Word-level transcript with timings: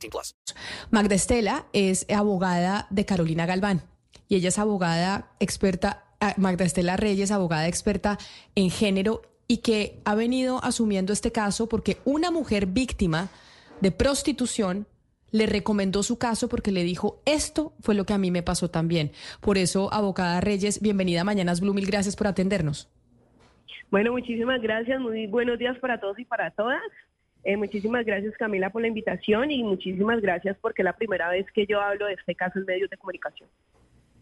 18 0.00 0.10
plus. 0.10 0.36
Magda 0.90 1.14
Estela 1.14 1.66
es 1.72 2.06
abogada 2.10 2.86
de 2.90 3.04
Carolina 3.04 3.46
Galván 3.46 3.82
y 4.28 4.36
ella 4.36 4.48
es 4.48 4.58
abogada 4.58 5.30
experta, 5.40 6.04
ah, 6.20 6.34
Magda 6.36 6.64
Estela 6.64 6.96
Reyes, 6.96 7.30
abogada 7.30 7.68
experta 7.68 8.18
en 8.54 8.70
género 8.70 9.22
y 9.46 9.58
que 9.58 10.00
ha 10.04 10.14
venido 10.14 10.62
asumiendo 10.62 11.12
este 11.12 11.32
caso 11.32 11.68
porque 11.68 11.98
una 12.04 12.30
mujer 12.30 12.66
víctima 12.66 13.28
de 13.80 13.90
prostitución 13.90 14.86
le 15.32 15.46
recomendó 15.46 16.02
su 16.02 16.18
caso 16.18 16.48
porque 16.48 16.72
le 16.72 16.82
dijo, 16.82 17.20
esto 17.24 17.72
fue 17.80 17.94
lo 17.94 18.04
que 18.04 18.12
a 18.12 18.18
mí 18.18 18.30
me 18.30 18.42
pasó 18.42 18.70
también. 18.70 19.12
Por 19.40 19.58
eso, 19.58 19.92
abogada 19.92 20.40
Reyes, 20.40 20.80
bienvenida 20.80 21.22
a 21.22 21.24
Mañanas 21.24 21.60
Blue, 21.60 21.74
mil 21.74 21.86
gracias 21.86 22.16
por 22.16 22.26
atendernos. 22.26 22.88
Bueno, 23.90 24.12
muchísimas 24.12 24.60
gracias, 24.62 25.00
muy 25.00 25.26
buenos 25.26 25.58
días 25.58 25.76
para 25.78 25.98
todos 25.98 26.18
y 26.18 26.24
para 26.24 26.52
todas. 26.52 26.80
Eh, 27.44 27.56
muchísimas 27.56 28.04
gracias 28.04 28.36
Camila 28.36 28.70
por 28.70 28.82
la 28.82 28.88
invitación 28.88 29.50
y 29.50 29.62
muchísimas 29.62 30.20
gracias 30.20 30.56
porque 30.60 30.82
es 30.82 30.84
la 30.84 30.96
primera 30.96 31.30
vez 31.30 31.46
que 31.54 31.66
yo 31.66 31.80
hablo 31.80 32.06
de 32.06 32.14
este 32.14 32.34
caso 32.34 32.58
en 32.58 32.66
medios 32.66 32.90
de 32.90 32.96
comunicación. 32.96 33.48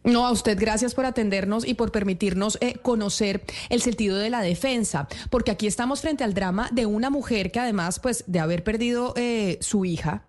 No, 0.04 0.24
a 0.24 0.30
usted 0.30 0.56
gracias 0.58 0.94
por 0.94 1.04
atendernos 1.04 1.66
y 1.66 1.74
por 1.74 1.90
permitirnos 1.90 2.56
eh, 2.60 2.78
conocer 2.80 3.42
el 3.68 3.82
sentido 3.82 4.16
de 4.16 4.30
la 4.30 4.40
defensa, 4.40 5.08
porque 5.28 5.50
aquí 5.50 5.66
estamos 5.66 6.00
frente 6.00 6.24
al 6.24 6.34
drama 6.34 6.68
de 6.72 6.86
una 6.86 7.10
mujer 7.10 7.50
que 7.50 7.60
además, 7.60 7.98
pues, 7.98 8.24
de 8.26 8.38
haber 8.38 8.62
perdido 8.62 9.12
eh, 9.16 9.58
su 9.60 9.84
hija, 9.84 10.24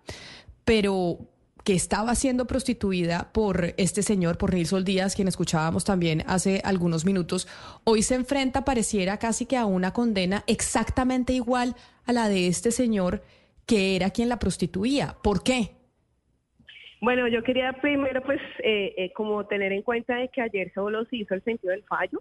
pero 0.64 1.18
que 1.64 1.74
estaba 1.74 2.14
siendo 2.14 2.46
prostituida 2.46 3.30
por 3.32 3.74
este 3.76 4.02
señor, 4.02 4.38
por 4.38 4.54
Nilson 4.54 4.84
Díaz, 4.84 5.14
quien 5.14 5.28
escuchábamos 5.28 5.84
también 5.84 6.24
hace 6.26 6.60
algunos 6.64 7.04
minutos, 7.04 7.48
hoy 7.84 8.02
se 8.02 8.14
enfrenta, 8.16 8.64
pareciera 8.64 9.18
casi 9.18 9.46
que 9.46 9.56
a 9.56 9.66
una 9.66 9.92
condena 9.92 10.42
exactamente 10.46 11.32
igual 11.32 11.76
a 12.10 12.12
la 12.12 12.28
de 12.28 12.46
este 12.46 12.70
señor 12.70 13.22
que 13.66 13.96
era 13.96 14.10
quien 14.10 14.28
la 14.28 14.38
prostituía. 14.38 15.16
¿Por 15.22 15.42
qué? 15.42 15.70
Bueno, 17.00 17.28
yo 17.28 17.42
quería 17.42 17.72
primero, 17.72 18.20
pues, 18.22 18.40
eh, 18.62 18.94
eh, 18.96 19.12
como 19.14 19.46
tener 19.46 19.72
en 19.72 19.82
cuenta 19.82 20.16
de 20.16 20.28
que 20.28 20.42
ayer 20.42 20.70
solo 20.74 21.04
se 21.06 21.16
hizo 21.16 21.34
el 21.34 21.42
sentido 21.42 21.70
del 21.70 21.84
fallo. 21.84 22.20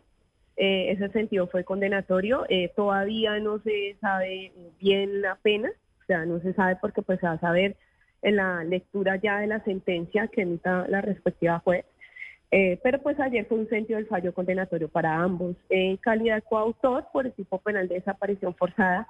Eh, 0.56 0.92
ese 0.92 1.10
sentido 1.10 1.48
fue 1.48 1.64
condenatorio. 1.64 2.46
todavía 2.76 3.40
no 3.40 3.60
se 3.60 3.98
sabe 4.00 4.52
bien 4.80 5.22
la 5.22 5.36
pena, 5.36 5.70
o 5.70 6.06
sea, 6.06 6.26
no 6.26 6.40
se 6.40 6.54
sabe 6.54 6.78
porque 6.80 7.02
pues 7.02 7.20
se 7.20 7.28
va 7.28 7.34
a 7.34 7.40
saber 7.40 7.76
en 8.22 8.36
la 8.36 8.64
lectura 8.64 9.16
ya 9.16 9.40
de 9.40 9.48
la 9.48 9.64
sentencia 9.64 10.28
que 10.28 10.42
emita 10.42 10.86
la 10.88 11.02
respectiva 11.02 11.60
juez. 11.60 11.86
pero 12.84 13.02
pues 13.02 13.20
ayer 13.20 13.46
fue 13.48 13.60
un 13.60 13.70
sentido 13.70 13.98
del 13.98 14.08
fallo 14.08 14.34
condenatorio 14.34 14.88
para 14.88 15.16
ambos. 15.16 15.56
En 15.70 15.98
calidad 15.98 16.36
de 16.36 16.42
coautor 16.42 17.06
por 17.14 17.26
el 17.26 17.34
tipo 17.34 17.58
penal 17.60 17.88
de 17.88 17.96
desaparición 17.96 18.54
forzada, 18.56 19.08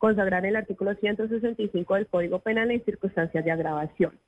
consagrar 0.00 0.46
el 0.46 0.56
artículo 0.56 0.94
165 0.94 1.94
del 1.94 2.06
Código 2.06 2.38
Penal 2.38 2.70
en 2.70 2.82
circunstancias 2.84 3.44
de 3.44 3.50
agravación. 3.50 4.18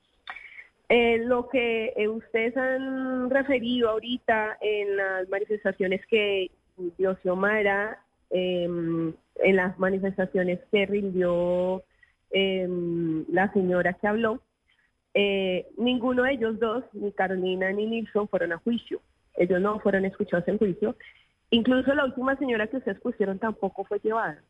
Eh, 0.91 1.17
lo 1.25 1.49
que 1.49 1.95
eh, 1.97 2.09
ustedes 2.09 2.55
han 2.59 3.31
referido 3.31 3.89
ahorita 3.89 4.59
en 4.61 4.97
las 4.99 5.27
manifestaciones 5.31 6.07
que 6.09 6.51
dio 6.99 7.17
Xiomara, 7.23 7.99
em, 8.29 9.15
en 9.37 9.57
las 9.57 9.79
manifestaciones 9.79 10.61
que 10.71 10.85
rindió 10.85 11.83
em, 12.31 13.25
la 13.31 13.51
señora 13.53 13.95
que 13.95 14.07
habló, 14.07 14.43
eh, 15.15 15.67
ninguno 15.79 16.25
de 16.25 16.33
ellos 16.33 16.61
dos, 16.61 16.85
ni 16.93 17.13
Carolina 17.13 17.73
ni 17.73 17.87
Nilsson, 17.87 18.29
fueron 18.29 18.53
a 18.53 18.59
juicio. 18.59 19.01
Ellos 19.37 19.61
no 19.61 19.81
fueron 19.81 20.05
escuchados 20.05 20.47
en 20.49 20.59
juicio. 20.59 20.97
Incluso 21.51 21.95
la 21.95 22.05
última 22.05 22.37
señora 22.37 22.67
que 22.67 22.77
ustedes 22.77 23.01
pusieron 23.01 23.39
tampoco 23.39 23.85
fue 23.85 23.99
llevada. 24.01 24.43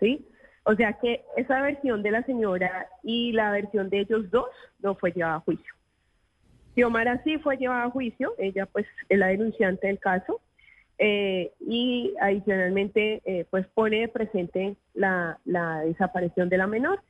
¿sí? 0.00 0.26
O 0.64 0.74
sea 0.74 0.92
que 0.94 1.24
esa 1.36 1.60
versión 1.60 2.02
de 2.02 2.12
la 2.12 2.22
señora 2.22 2.86
y 3.02 3.32
la 3.32 3.50
versión 3.50 3.90
de 3.90 4.00
ellos 4.00 4.30
dos 4.30 4.46
no 4.80 4.94
fue 4.94 5.12
llevada 5.12 5.36
a 5.36 5.40
juicio. 5.40 5.74
Xiomara 6.74 7.22
sí 7.24 7.38
fue 7.38 7.56
llevada 7.56 7.84
a 7.84 7.90
juicio, 7.90 8.34
ella 8.38 8.66
pues 8.66 8.86
es 9.08 9.18
la 9.18 9.26
denunciante 9.28 9.88
del 9.88 9.98
caso 9.98 10.40
eh, 10.98 11.52
y 11.60 12.14
adicionalmente 12.20 13.22
eh, 13.24 13.44
pues 13.50 13.66
pone 13.74 14.08
presente 14.08 14.76
la, 14.94 15.38
desaparición 15.84 16.48
de 16.48 16.58
la 16.58 16.66
menor 16.66 17.00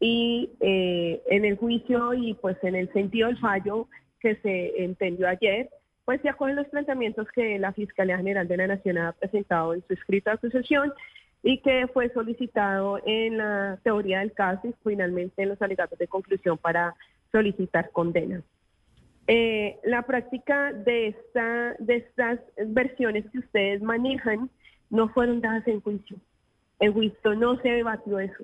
y 0.00 0.50
eh, 0.60 1.22
en 1.28 1.44
el 1.44 1.56
juicio 1.56 2.14
y 2.14 2.34
pues 2.34 2.56
en 2.62 2.74
el 2.74 2.92
sentido 2.92 3.28
del 3.28 3.38
fallo 3.38 3.88
que 4.20 4.36
se 4.36 4.82
entendió 4.82 5.28
ayer, 5.28 5.68
pues 6.04 6.20
se 6.22 6.28
acogen 6.28 6.56
los 6.56 6.68
planteamientos 6.68 7.28
que 7.32 7.58
la 7.58 7.72
Fiscalía 7.72 8.16
General 8.16 8.48
de 8.48 8.56
la 8.56 8.66
Nación 8.68 8.98
ha 8.98 9.12
presentado 9.12 9.74
en 9.74 9.84
su 9.86 9.92
escrito 9.92 10.30
de 10.30 10.34
acusación 10.34 10.92
y 11.46 11.58
que 11.58 11.86
fue 11.94 12.12
solicitado 12.12 12.98
en 13.06 13.38
la 13.38 13.78
teoría 13.84 14.18
del 14.18 14.32
caso 14.32 14.66
y 14.66 14.74
finalmente 14.82 15.44
en 15.44 15.50
los 15.50 15.62
alegatos 15.62 15.96
de 15.96 16.08
conclusión 16.08 16.58
para 16.58 16.92
solicitar 17.30 17.92
condena. 17.92 18.42
Eh, 19.28 19.78
la 19.84 20.02
práctica 20.02 20.72
de, 20.72 21.06
esta, 21.06 21.76
de 21.78 21.98
estas 21.98 22.40
versiones 22.66 23.30
que 23.30 23.38
ustedes 23.38 23.80
manejan 23.80 24.50
no 24.90 25.08
fueron 25.10 25.40
dadas 25.40 25.64
en 25.68 25.80
juicio. 25.80 26.16
En 26.80 26.92
juicio 26.92 27.36
no 27.36 27.60
se 27.60 27.68
debatió 27.68 28.18
eso. 28.18 28.42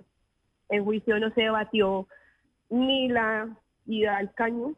En 0.68 0.84
juicio 0.84 1.18
no 1.18 1.30
se 1.34 1.40
debatió 1.40 2.06
ni 2.70 3.08
la 3.08 3.48
ida 3.84 4.16
al 4.16 4.32
caño, 4.34 4.74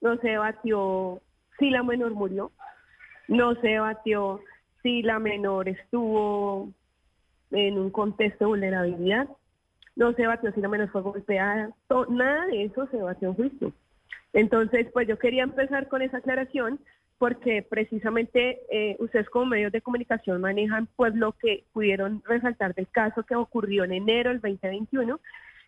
no 0.00 0.16
se 0.20 0.28
debatió 0.28 1.20
si 1.58 1.68
la 1.68 1.82
menor 1.82 2.14
murió, 2.14 2.50
no 3.28 3.54
se 3.56 3.68
debatió 3.68 4.40
si 4.82 5.02
la 5.02 5.18
menor 5.18 5.68
estuvo 5.68 6.72
en 7.50 7.78
un 7.78 7.90
contexto 7.90 8.44
de 8.44 8.48
vulnerabilidad, 8.48 9.28
no 9.96 10.12
se 10.12 10.22
debatió 10.22 10.52
si 10.52 10.60
la 10.60 10.68
menor 10.68 10.90
fue 10.90 11.02
golpeada, 11.02 11.70
nada 12.08 12.46
de 12.46 12.64
eso 12.64 12.86
se 12.86 12.98
debatió 12.98 13.28
en 13.28 13.34
juicio. 13.34 13.72
Entonces, 14.32 14.86
pues 14.92 15.08
yo 15.08 15.18
quería 15.18 15.42
empezar 15.42 15.88
con 15.88 16.02
esa 16.02 16.18
aclaración 16.18 16.78
porque 17.18 17.66
precisamente 17.68 18.60
eh, 18.70 18.96
ustedes 19.00 19.28
como 19.28 19.46
medios 19.46 19.72
de 19.72 19.82
comunicación 19.82 20.40
manejan 20.40 20.88
pues 20.94 21.14
lo 21.14 21.32
que 21.32 21.64
pudieron 21.72 22.22
resaltar 22.26 22.74
del 22.74 22.86
caso 22.88 23.24
que 23.24 23.34
ocurrió 23.34 23.84
en 23.84 23.92
enero 23.92 24.30
del 24.30 24.40
2021 24.40 25.18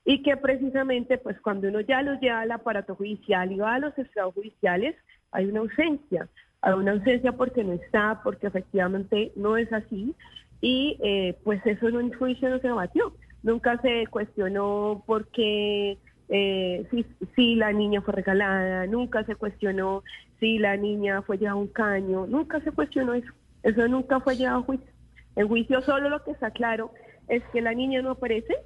y 0.05 0.23
que 0.23 0.37
precisamente 0.37 1.19
pues 1.19 1.41
cuando 1.41 1.69
uno 1.69 1.81
ya 1.81 2.03
los 2.03 2.21
lleva 2.21 2.41
al 2.41 2.53
aparato 2.53 2.95
judicial 2.95 3.51
y 3.51 3.59
va 3.59 3.75
a 3.75 3.79
los 3.81 3.99
estados 3.99 4.35
judiciales 4.35 4.95
hay 5.33 5.47
una 5.47 5.61
ausencia, 5.61 6.29
hay 6.61 6.75
una 6.75 6.93
ausencia 6.93 7.33
porque 7.33 7.65
no 7.65 7.73
está, 7.73 8.21
porque 8.23 8.47
efectivamente 8.47 9.33
no 9.35 9.57
es 9.57 9.73
así 9.73 10.15
y 10.61 10.99
eh, 11.03 11.37
pues 11.45 11.65
eso 11.65 11.89
en 11.89 11.97
un 11.97 12.13
juicio 12.13 12.49
no 12.49 12.59
se 12.59 12.69
debatió, 12.69 13.15
nunca 13.43 13.81
se 13.81 14.07
cuestionó 14.09 15.03
por 15.07 15.29
qué 15.29 15.99
eh, 16.29 16.87
si, 16.91 17.05
si, 17.35 17.55
la 17.57 17.73
niña 17.73 18.03
fue 18.03 18.15
regalada, 18.15 18.87
nunca 18.87 19.25
se 19.25 19.35
cuestionó 19.35 20.05
si 20.39 20.59
la 20.59 20.77
niña 20.77 21.23
fue 21.23 21.39
llevada 21.39 21.55
a 21.55 21.61
un 21.61 21.69
caño, 21.69 22.27
nunca 22.27 22.61
se 22.61 22.73
cuestionó 22.73 23.15
eso, 23.15 23.33
eso 23.63 23.89
nunca 23.89 24.21
fue 24.21 24.37
llevado 24.37 24.61
a 24.61 24.63
juicio. 24.63 24.87
En 25.37 25.49
juicio 25.49 25.81
solo 25.83 26.09
lo 26.09 26.23
que 26.23 26.33
está 26.33 26.51
claro 26.51 26.93
es 27.29 27.43
que 27.53 27.61
la 27.61 27.75
niña 27.75 28.03
no 28.03 28.13
aparece, 28.13 28.57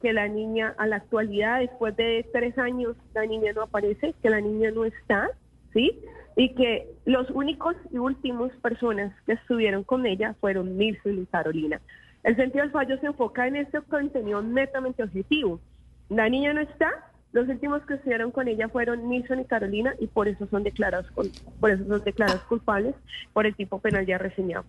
que 0.00 0.12
la 0.12 0.28
niña 0.28 0.74
a 0.78 0.86
la 0.86 0.96
actualidad, 0.96 1.60
después 1.60 1.96
de 1.96 2.26
tres 2.32 2.56
años, 2.58 2.96
la 3.14 3.24
niña 3.26 3.52
no 3.54 3.62
aparece, 3.62 4.14
que 4.22 4.30
la 4.30 4.40
niña 4.40 4.70
no 4.70 4.84
está, 4.84 5.30
¿sí? 5.72 6.00
Y 6.36 6.54
que 6.54 6.86
los 7.06 7.30
únicos 7.30 7.74
y 7.90 7.98
últimos 7.98 8.52
personas 8.62 9.12
que 9.24 9.32
estuvieron 9.32 9.84
con 9.84 10.06
ella 10.06 10.34
fueron 10.40 10.76
Nilson 10.76 11.22
y 11.22 11.26
Carolina. 11.26 11.80
El 12.22 12.36
sentido 12.36 12.62
del 12.62 12.72
fallo 12.72 12.98
se 13.00 13.06
enfoca 13.06 13.46
en 13.46 13.56
este 13.56 13.80
contenido 13.82 14.42
netamente 14.42 15.02
objetivo 15.02 15.60
la 16.08 16.28
niña 16.28 16.52
no 16.52 16.60
está, 16.60 16.88
los 17.32 17.48
últimos 17.48 17.82
que 17.82 17.94
estuvieron 17.94 18.30
con 18.30 18.48
ella 18.48 18.68
fueron 18.68 19.08
Nilson 19.08 19.40
y 19.40 19.44
Carolina 19.44 19.94
y 19.98 20.06
por 20.06 20.28
eso 20.28 20.46
son 20.50 20.62
declarados 20.62 21.10
por 21.12 21.26
culpables 22.48 22.94
por 23.32 23.46
el 23.46 23.54
tipo 23.54 23.78
penal 23.80 24.06
ya 24.06 24.18
reseñado. 24.18 24.64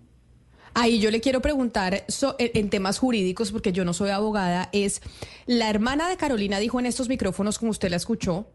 Ahí 0.73 0.99
yo 0.99 1.09
le 1.11 1.21
quiero 1.21 1.41
preguntar 1.41 2.05
en 2.37 2.69
temas 2.69 2.99
jurídicos, 2.99 3.51
porque 3.51 3.71
yo 3.71 3.83
no 3.85 3.93
soy 3.93 4.09
abogada, 4.09 4.69
es, 4.73 5.01
la 5.47 5.69
hermana 5.69 6.07
de 6.07 6.17
Carolina 6.17 6.59
dijo 6.59 6.79
en 6.79 6.85
estos 6.85 7.09
micrófonos, 7.09 7.57
como 7.57 7.71
usted 7.71 7.89
la 7.89 7.95
escuchó, 7.95 8.51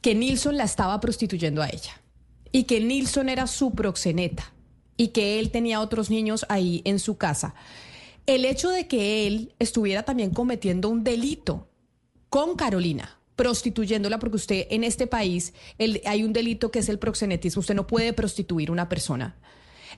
que 0.00 0.14
Nilson 0.14 0.56
la 0.56 0.64
estaba 0.64 0.98
prostituyendo 1.00 1.62
a 1.62 1.68
ella 1.68 2.00
y 2.56 2.64
que 2.64 2.80
Nilson 2.80 3.28
era 3.28 3.46
su 3.46 3.74
proxeneta 3.74 4.50
y 4.96 5.08
que 5.08 5.38
él 5.38 5.50
tenía 5.50 5.82
otros 5.82 6.08
niños 6.08 6.46
ahí 6.48 6.80
en 6.86 6.98
su 6.98 7.18
casa. 7.18 7.54
El 8.24 8.46
hecho 8.46 8.70
de 8.70 8.88
que 8.88 9.26
él 9.26 9.54
estuviera 9.58 10.04
también 10.04 10.30
cometiendo 10.30 10.88
un 10.88 11.04
delito 11.04 11.68
con 12.30 12.56
Carolina, 12.56 13.20
prostituyéndola, 13.36 14.18
porque 14.18 14.36
usted 14.36 14.68
en 14.70 14.84
este 14.84 15.06
país 15.06 15.52
hay 16.06 16.24
un 16.24 16.32
delito 16.32 16.70
que 16.70 16.78
es 16.78 16.88
el 16.88 16.98
proxenetismo, 16.98 17.60
usted 17.60 17.74
no 17.74 17.86
puede 17.86 18.14
prostituir 18.14 18.70
una 18.70 18.88
persona. 18.88 19.36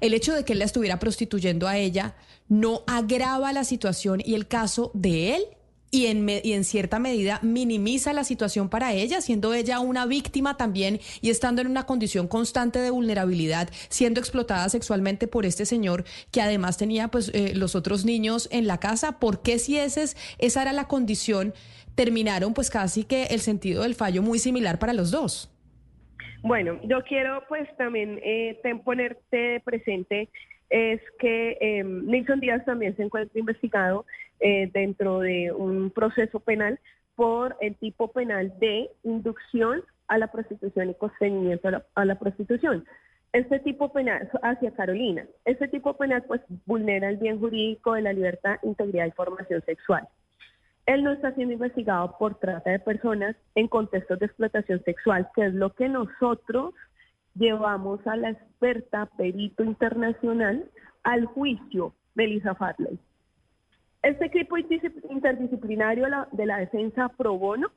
El 0.01 0.13
hecho 0.13 0.35
de 0.35 0.45
que 0.45 0.55
él 0.55 0.59
la 0.59 0.65
estuviera 0.65 0.99
prostituyendo 0.99 1.69
a 1.69 1.79
ella 1.79 2.17
no 2.49 2.83
agrava 2.89 3.53
la 3.53 3.63
situación 3.63 4.21
y 4.25 4.35
el 4.35 4.49
caso 4.49 4.91
de 4.95 5.37
él 5.37 5.45
y 5.90 6.06
en, 6.06 6.29
y 6.29 6.52
en 6.52 6.64
cierta 6.64 6.99
medida 6.99 7.40
minimiza 7.43 8.12
la 8.12 8.25
situación 8.25 8.69
para 8.69 8.93
ella, 8.93 9.20
siendo 9.20 9.55
ella 9.55 9.81
una 9.81 10.06
víctima 10.06 10.56
también 10.56 10.99
y 11.20 11.31
estando 11.31 11.62
en 11.62 11.69
una 11.69 11.87
condición 11.87 12.29
constante 12.29 12.79
de 12.79 12.90
vulnerabilidad, 12.90 13.69
siendo 13.88 14.20
explotada 14.20 14.69
sexualmente 14.69 15.26
por 15.26 15.46
este 15.46 15.64
señor 15.64 16.05
que 16.32 16.43
además 16.43 16.79
tenía 16.79 17.08
pues 17.08 17.31
eh, 17.35 17.55
los 17.55 17.75
otros 17.75 18.05
niños 18.05 18.49
en 18.52 18.67
la 18.67 18.79
casa. 18.79 19.19
¿Por 19.19 19.43
qué 19.43 19.58
si 19.58 19.79
ese 19.79 20.02
es, 20.02 20.37
esa 20.38 20.62
era 20.62 20.73
la 20.73 20.88
condición, 20.88 21.55
terminaron 21.94 22.55
pues 22.55 22.70
casi 22.70 23.05
que 23.05 23.25
el 23.25 23.40
sentido 23.40 23.82
del 23.82 23.94
fallo 23.94 24.23
muy 24.23 24.38
similar 24.38 24.79
para 24.79 24.93
los 24.93 25.11
dos? 25.11 25.52
Bueno, 26.43 26.79
yo 26.85 27.02
quiero 27.02 27.43
pues 27.49 27.69
también 27.76 28.20
eh, 28.23 28.61
ponerte 28.85 29.61
presente 29.64 30.29
es 30.70 31.00
que 31.19 31.56
eh, 31.61 31.85
Díaz 32.40 32.64
también 32.64 32.94
se 32.96 33.02
encuentra 33.02 33.38
investigado 33.38 34.05
eh, 34.40 34.70
dentro 34.73 35.20
de 35.20 35.52
un 35.52 35.90
proceso 35.90 36.40
penal 36.40 36.79
por 37.14 37.56
el 37.61 37.75
tipo 37.76 38.12
penal 38.12 38.55
de 38.61 38.90
inducción 39.02 39.82
a 40.06 40.19
la 40.19 40.29
prostitución 40.29 40.90
y 40.90 40.94
constreñimiento 40.94 41.69
a 41.94 42.05
la, 42.05 42.19
prostitución. 42.19 42.85
Este 43.32 43.58
tipo 43.58 43.93
penal 43.93 44.31
hacia 44.43 44.70
Carolina, 44.73 45.26
este 45.44 45.69
tipo 45.69 45.94
penal 45.96 46.23
pues 46.26 46.40
vulnera 46.64 47.08
el 47.08 47.19
bien 47.19 47.38
jurídico 47.38 47.94
de 47.94 48.02
la 48.02 48.12
libertad, 48.12 48.58
integridad 48.62 49.06
y 49.06 49.11
formación 49.11 49.62
sexual. 49.67 50.08
Él 50.87 51.05
no 51.05 51.12
está 51.12 51.35
siendo 51.35 51.52
investigado 51.52 52.17
por 52.19 52.37
trata 52.37 52.70
de 52.70 52.79
personas 52.79 53.37
en 53.55 53.69
contextos 53.69 54.19
de 54.20 54.26
explotación 54.26 54.82
sexual, 54.85 55.29
que 55.35 55.46
es 55.46 55.55
lo 55.55 55.75
que 55.75 55.88
nosotros 55.88 56.73
llevamos 57.35 58.05
a 58.06 58.17
la 58.17 58.31
experta 58.31 59.06
perito 59.19 59.62
internacional 59.64 60.64
al 61.02 61.26
juicio 61.26 61.94
de 62.14 62.26
Lisa 62.29 62.55
Farley. 62.55 62.99
Este 64.03 64.27
equipo 64.27 64.56
interdisciplinario 64.56 66.06
de 66.31 66.47
la 66.47 66.59
defensa 66.59 67.09
pro 67.09 67.37
bono 67.37 67.71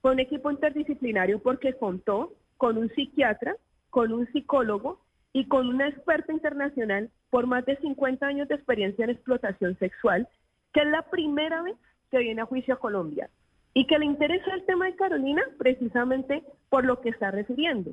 fue 0.00 0.12
un 0.12 0.20
equipo 0.20 0.50
interdisciplinario 0.50 1.40
porque 1.40 1.74
contó 1.74 2.32
con 2.56 2.78
un 2.78 2.88
psiquiatra, 2.90 3.56
con 3.90 4.12
un 4.12 4.26
psicólogo 4.28 5.00
y 5.32 5.48
con 5.48 5.68
una 5.68 5.88
experta 5.88 6.32
internacional 6.32 7.10
por 7.30 7.46
más 7.46 7.66
de 7.66 7.76
50 7.78 8.24
años 8.24 8.48
de 8.48 8.54
experiencia 8.54 9.04
en 9.04 9.10
explotación 9.10 9.76
sexual, 9.78 10.28
que 10.72 10.80
es 10.82 10.86
la 10.86 11.02
primera 11.02 11.62
vez 11.62 11.76
que 12.10 12.18
viene 12.18 12.42
a 12.42 12.46
juicio 12.46 12.74
a 12.74 12.78
Colombia 12.78 13.28
y 13.74 13.86
que 13.86 13.98
le 13.98 14.06
interesa 14.06 14.54
el 14.54 14.64
tema 14.64 14.86
de 14.86 14.94
Carolina 14.94 15.42
precisamente 15.58 16.44
por 16.70 16.84
lo 16.84 17.00
que 17.00 17.08
está 17.08 17.32
refiriendo. 17.32 17.90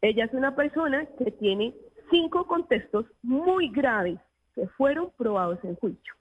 Ella 0.00 0.24
es 0.24 0.32
una 0.32 0.54
persona 0.54 1.06
que 1.18 1.32
tiene 1.32 1.74
cinco 2.10 2.46
contextos 2.46 3.06
muy 3.22 3.68
graves 3.70 4.20
que 4.54 4.68
fueron 4.68 5.10
probados 5.18 5.58
en 5.64 5.74
juicio. 5.74 6.17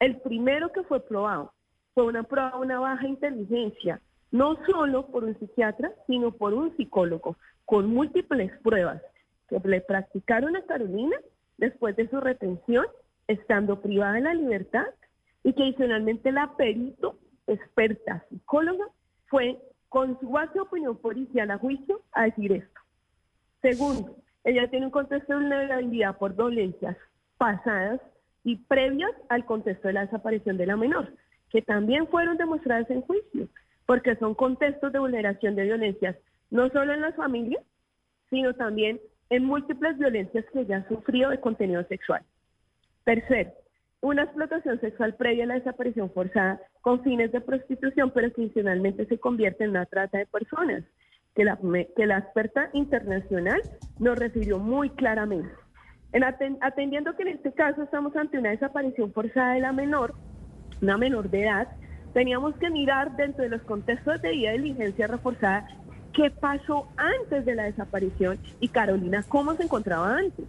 El 0.00 0.16
primero 0.22 0.72
que 0.72 0.82
fue 0.82 1.00
probado 1.00 1.52
fue 1.94 2.04
una 2.04 2.22
prueba 2.22 2.52
de 2.52 2.58
una 2.58 2.80
baja 2.80 3.06
inteligencia, 3.06 4.00
no 4.30 4.56
solo 4.66 5.06
por 5.08 5.24
un 5.24 5.38
psiquiatra, 5.38 5.92
sino 6.06 6.32
por 6.32 6.54
un 6.54 6.74
psicólogo, 6.76 7.36
con 7.66 7.86
múltiples 7.92 8.50
pruebas 8.62 9.02
que 9.48 9.60
le 9.62 9.82
practicaron 9.82 10.56
a 10.56 10.62
Carolina 10.62 11.16
después 11.58 11.94
de 11.96 12.08
su 12.08 12.18
retención, 12.18 12.86
estando 13.28 13.82
privada 13.82 14.14
de 14.14 14.22
la 14.22 14.34
libertad, 14.34 14.86
y 15.44 15.52
que 15.52 15.64
adicionalmente 15.64 16.32
la 16.32 16.56
perito, 16.56 17.18
experta 17.46 18.24
psicóloga, 18.30 18.86
fue 19.26 19.58
con 19.90 20.18
su 20.20 20.30
base 20.30 20.54
de 20.54 20.60
opinión 20.60 20.96
policial 20.96 21.50
a 21.50 21.58
juicio 21.58 22.00
a 22.12 22.24
decir 22.24 22.52
esto. 22.52 22.80
Segundo, 23.60 24.16
ella 24.44 24.70
tiene 24.70 24.86
un 24.86 24.92
contexto 24.92 25.34
de 25.34 25.40
vulnerabilidad 25.40 26.16
por 26.16 26.34
dolencias 26.34 26.96
pasadas 27.36 28.00
y 28.44 28.56
previas 28.56 29.12
al 29.28 29.44
contexto 29.44 29.88
de 29.88 29.94
la 29.94 30.06
desaparición 30.06 30.56
de 30.56 30.66
la 30.66 30.76
menor, 30.76 31.12
que 31.50 31.62
también 31.62 32.06
fueron 32.08 32.36
demostradas 32.36 32.90
en 32.90 33.02
juicio, 33.02 33.48
porque 33.86 34.16
son 34.16 34.34
contextos 34.34 34.92
de 34.92 34.98
vulneración 34.98 35.56
de 35.56 35.64
violencias, 35.64 36.16
no 36.50 36.68
solo 36.70 36.92
en 36.92 37.00
las 37.00 37.14
familias, 37.16 37.62
sino 38.30 38.54
también 38.54 39.00
en 39.30 39.44
múltiples 39.44 39.98
violencias 39.98 40.44
que 40.52 40.60
ella 40.60 40.78
ha 40.78 40.88
sufrido 40.88 41.30
de 41.30 41.40
contenido 41.40 41.84
sexual. 41.84 42.22
Tercero, 43.04 43.52
una 44.00 44.22
explotación 44.24 44.80
sexual 44.80 45.14
previa 45.14 45.44
a 45.44 45.48
la 45.48 45.54
desaparición 45.54 46.10
forzada 46.10 46.60
con 46.80 47.02
fines 47.02 47.32
de 47.32 47.40
prostitución, 47.40 48.10
pero 48.12 48.32
que 48.32 48.42
adicionalmente 48.42 49.06
se 49.06 49.18
convierte 49.18 49.64
en 49.64 49.70
una 49.70 49.86
trata 49.86 50.18
de 50.18 50.26
personas 50.26 50.84
que 51.34 51.44
la, 51.44 51.58
que 51.96 52.06
la 52.06 52.18
experta 52.18 52.70
internacional 52.72 53.60
nos 53.98 54.18
refirió 54.18 54.58
muy 54.58 54.90
claramente. 54.90 55.50
En 56.12 56.24
atendiendo 56.24 57.14
que 57.14 57.22
en 57.22 57.28
este 57.28 57.52
caso 57.52 57.82
estamos 57.82 58.16
ante 58.16 58.38
una 58.38 58.50
desaparición 58.50 59.12
forzada 59.12 59.54
de 59.54 59.60
la 59.60 59.72
menor, 59.72 60.14
una 60.82 60.98
menor 60.98 61.30
de 61.30 61.44
edad, 61.44 61.68
teníamos 62.12 62.56
que 62.56 62.70
mirar 62.70 63.14
dentro 63.16 63.44
de 63.44 63.50
los 63.50 63.62
contextos 63.62 64.20
de 64.20 64.30
vida 64.30 64.50
de 64.50 64.58
diligencia 64.58 65.06
reforzada 65.06 65.66
qué 66.12 66.30
pasó 66.30 66.88
antes 66.96 67.44
de 67.44 67.54
la 67.54 67.64
desaparición 67.64 68.38
y 68.58 68.68
Carolina 68.68 69.24
cómo 69.28 69.54
se 69.54 69.62
encontraba 69.62 70.16
antes. 70.16 70.46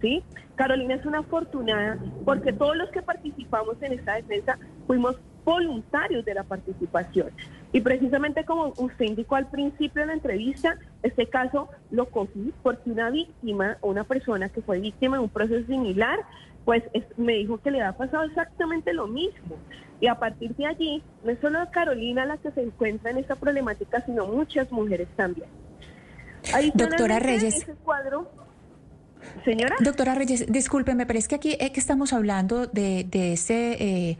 ¿sí? 0.00 0.22
Carolina 0.54 0.94
es 0.94 1.04
una 1.04 1.20
afortunada 1.20 1.98
porque 2.24 2.52
todos 2.52 2.76
los 2.76 2.90
que 2.90 3.02
participamos 3.02 3.76
en 3.82 3.94
esta 3.94 4.14
defensa 4.14 4.58
fuimos 4.86 5.16
voluntarios 5.50 6.24
de 6.24 6.34
la 6.34 6.44
participación. 6.44 7.30
Y 7.72 7.80
precisamente 7.80 8.44
como 8.44 8.72
usted 8.78 9.04
indicó 9.04 9.34
al 9.34 9.50
principio 9.50 10.02
de 10.02 10.06
la 10.06 10.12
entrevista, 10.14 10.78
este 11.02 11.26
caso 11.26 11.68
lo 11.90 12.06
cogí 12.06 12.52
porque 12.62 12.90
una 12.90 13.10
víctima 13.10 13.76
o 13.80 13.90
una 13.90 14.04
persona 14.04 14.48
que 14.48 14.62
fue 14.62 14.78
víctima 14.78 15.16
de 15.16 15.24
un 15.24 15.28
proceso 15.28 15.66
similar, 15.66 16.20
pues 16.64 16.84
me 17.16 17.34
dijo 17.34 17.58
que 17.58 17.72
le 17.72 17.80
había 17.80 17.96
pasado 17.96 18.24
exactamente 18.24 18.92
lo 18.92 19.08
mismo. 19.08 19.56
Y 20.00 20.06
a 20.06 20.14
partir 20.14 20.54
de 20.54 20.66
allí, 20.66 21.02
no 21.24 21.32
es 21.32 21.38
solo 21.40 21.58
Carolina 21.72 22.24
la 22.24 22.36
que 22.36 22.50
se 22.52 22.62
encuentra 22.62 23.10
en 23.10 23.18
esta 23.18 23.34
problemática, 23.34 24.00
sino 24.06 24.26
muchas 24.26 24.70
mujeres 24.70 25.08
también. 25.16 25.48
Doctora 26.74 27.18
Reyes. 27.18 27.56
ese 27.56 27.74
cuadro, 27.74 28.30
Señora. 29.44 29.76
Doctora 29.80 30.14
Reyes, 30.14 30.46
discúlpeme, 30.50 31.06
pero 31.06 31.18
es 31.18 31.28
que 31.28 31.34
aquí 31.34 31.56
es 31.60 31.70
que 31.70 31.80
estamos 31.80 32.12
hablando 32.12 32.66
de, 32.66 33.04
de 33.04 33.34
ese 33.34 33.76
eh, 33.78 34.18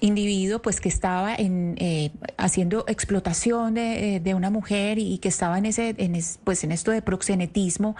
individuo 0.00 0.60
pues 0.60 0.80
que 0.80 0.88
estaba 0.88 1.34
en 1.34 1.76
eh, 1.78 2.10
haciendo 2.36 2.84
explotación 2.86 3.74
de, 3.74 4.16
eh, 4.16 4.34
una 4.34 4.50
mujer 4.50 4.98
y 4.98 5.18
que 5.18 5.28
estaba 5.28 5.58
en 5.58 5.66
ese 5.66 5.94
en 5.98 6.20
pues 6.44 6.64
en 6.64 6.72
esto 6.72 6.90
de 6.90 7.02
proxenetismo 7.02 7.96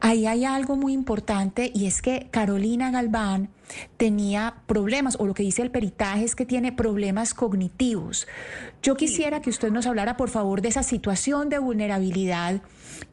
ahí 0.00 0.26
hay 0.26 0.44
algo 0.44 0.76
muy 0.76 0.92
importante 0.92 1.70
y 1.74 1.86
es 1.86 2.02
que 2.02 2.28
Carolina 2.30 2.90
Galván 2.90 3.48
tenía 3.96 4.54
problemas, 4.66 5.16
o 5.18 5.26
lo 5.26 5.34
que 5.34 5.42
dice 5.42 5.62
el 5.62 5.70
peritaje 5.70 6.24
es 6.24 6.34
que 6.34 6.46
tiene 6.46 6.72
problemas 6.72 7.34
cognitivos. 7.34 8.26
Yo 8.82 8.96
quisiera 8.96 9.40
que 9.40 9.50
usted 9.50 9.70
nos 9.70 9.86
hablara, 9.86 10.16
por 10.16 10.28
favor, 10.28 10.60
de 10.60 10.68
esa 10.68 10.82
situación 10.82 11.48
de 11.48 11.58
vulnerabilidad 11.58 12.60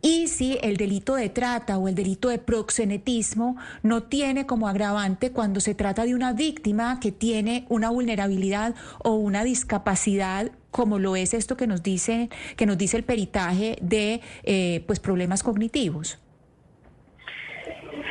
y 0.01 0.27
si 0.27 0.57
el 0.61 0.77
delito 0.77 1.15
de 1.15 1.29
trata 1.29 1.77
o 1.77 1.87
el 1.87 1.95
delito 1.95 2.29
de 2.29 2.37
proxenetismo 2.37 3.57
no 3.83 4.03
tiene 4.03 4.45
como 4.45 4.67
agravante 4.67 5.31
cuando 5.31 5.59
se 5.59 5.75
trata 5.75 6.05
de 6.05 6.15
una 6.15 6.33
víctima 6.33 6.99
que 6.99 7.11
tiene 7.11 7.65
una 7.69 7.89
vulnerabilidad 7.89 8.75
o 8.99 9.15
una 9.15 9.43
discapacidad 9.43 10.51
como 10.71 10.99
lo 10.99 11.15
es 11.15 11.33
esto 11.33 11.57
que 11.57 11.67
nos 11.67 11.83
dice 11.83 12.29
que 12.55 12.65
nos 12.65 12.77
dice 12.77 12.97
el 12.97 13.03
peritaje 13.03 13.77
de 13.81 14.21
eh, 14.43 14.83
pues 14.87 14.99
problemas 14.99 15.43
cognitivos. 15.43 16.17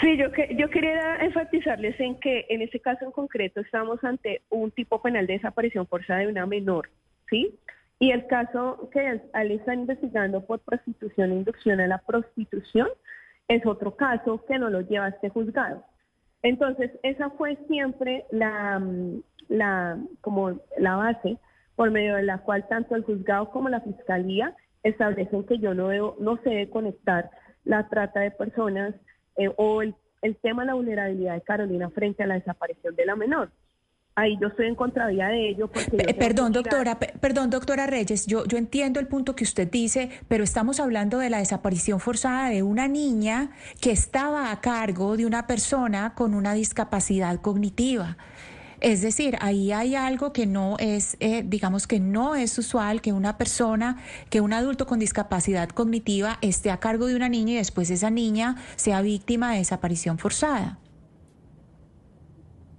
Sí, 0.01 0.17
yo, 0.17 0.31
que, 0.33 0.55
yo 0.57 0.69
quería 0.69 1.17
enfatizarles 1.17 1.99
en 2.01 2.19
que 2.21 2.47
en 2.49 2.63
este 2.63 2.81
caso 2.81 3.05
en 3.05 3.13
concreto 3.13 3.61
estamos 3.61 4.03
ante 4.05 4.43
un 4.51 4.71
tipo 4.71 5.01
penal 5.01 5.27
de 5.27 5.35
desaparición 5.35 5.87
forzada 5.87 6.21
de 6.21 6.29
una 6.29 6.47
menor, 6.47 6.91
¿sí? 7.29 7.59
Y 7.99 8.13
el 8.13 8.27
caso 8.27 8.89
que 8.93 9.07
él 9.07 9.51
está 9.51 9.75
investigando 9.75 10.45
por 10.45 10.61
prostitución 10.61 11.33
e 11.33 11.37
inducción 11.37 11.81
a 11.81 11.87
la 11.87 11.99
prostitución 11.99 12.89
es 13.49 13.67
otro 13.67 13.97
caso 13.97 14.45
que 14.47 14.59
no 14.59 14.71
lo 14.71 14.81
lleva 14.81 15.07
a 15.07 15.09
este 15.11 15.29
juzgado. 15.29 15.85
Entonces, 16.43 16.91
esa 17.03 17.31
fue 17.31 17.57
siempre 17.69 18.25
la, 18.31 18.83
la, 19.49 19.99
como 20.21 20.59
la 20.79 20.97
base 20.97 21.37
por 21.77 21.91
medio 21.91 22.17
de 22.17 22.23
la 22.23 22.39
cual 22.39 22.67
tanto 22.69 22.95
el 22.97 23.05
juzgado 23.05 23.51
como 23.51 23.69
la 23.69 23.81
fiscalía 23.81 24.55
establecen 24.83 25.45
que 25.45 25.59
yo 25.59 25.75
no, 25.75 26.17
no 26.19 26.37
se 26.39 26.51
debe 26.51 26.71
conectar 26.71 27.31
la 27.65 27.89
trata 27.89 28.21
de 28.21 28.31
personas 28.31 28.95
eh, 29.41 29.51
o 29.57 29.81
el, 29.81 29.95
tema 30.43 30.63
de 30.63 30.67
la 30.67 30.75
vulnerabilidad 30.75 31.35
de 31.35 31.41
Carolina 31.41 31.89
frente 31.89 32.23
a 32.23 32.27
la 32.27 32.35
desaparición 32.35 32.95
de 32.95 33.07
la 33.07 33.17
menor. 33.17 33.51
Ahí 34.15 34.37
yo 34.39 34.49
estoy 34.49 34.67
en 34.67 34.75
contravía 34.75 35.29
de 35.29 35.49
ello. 35.49 35.69
Porque 35.69 36.15
perdón, 36.15 36.53
doctora, 36.53 36.99
perdón, 36.99 37.49
doctora 37.49 37.87
Reyes, 37.87 38.27
yo, 38.27 38.45
yo 38.45 38.59
entiendo 38.59 39.01
el 39.01 39.07
punto 39.07 39.35
que 39.35 39.45
usted 39.45 39.71
dice, 39.71 40.11
pero 40.29 40.45
estamos 40.45 40.79
hablando 40.79 41.19
de 41.19 41.31
la 41.31 41.39
desaparición 41.39 42.01
forzada 42.01 42.51
de 42.51 42.63
una 42.63 42.87
niña 42.87 43.53
que 43.81 43.93
estaba 43.93 44.51
a 44.51 44.61
cargo 44.61 45.17
de 45.17 45.25
una 45.25 45.47
persona 45.47 46.13
con 46.15 46.35
una 46.35 46.53
discapacidad 46.53 47.41
cognitiva. 47.41 48.19
Es 48.81 49.03
decir, 49.03 49.37
ahí 49.41 49.73
hay 49.73 49.95
algo 49.95 50.33
que 50.33 50.47
no 50.47 50.77
es, 50.79 51.17
eh, 51.21 51.43
digamos 51.45 51.87
que 51.87 52.01
no 52.01 52.35
es 52.35 52.59
usual 52.59 53.03
que 53.03 53.13
una 53.13 53.37
persona, 53.37 53.99
que 54.31 54.41
un 54.41 54.53
adulto 54.53 54.87
con 54.87 54.99
discapacidad 54.99 55.69
cognitiva 55.69 56.39
esté 56.41 56.71
a 56.71 56.79
cargo 56.79 57.07
de 57.07 57.17
una 57.17 57.29
niña 57.29 57.55
y 57.55 57.57
después 57.57 57.91
esa 57.91 58.11
niña 58.11 58.57
sea 58.77 59.03
víctima 59.03 59.53
de 59.53 59.59
desaparición 59.59 60.19
forzada. 60.19 60.79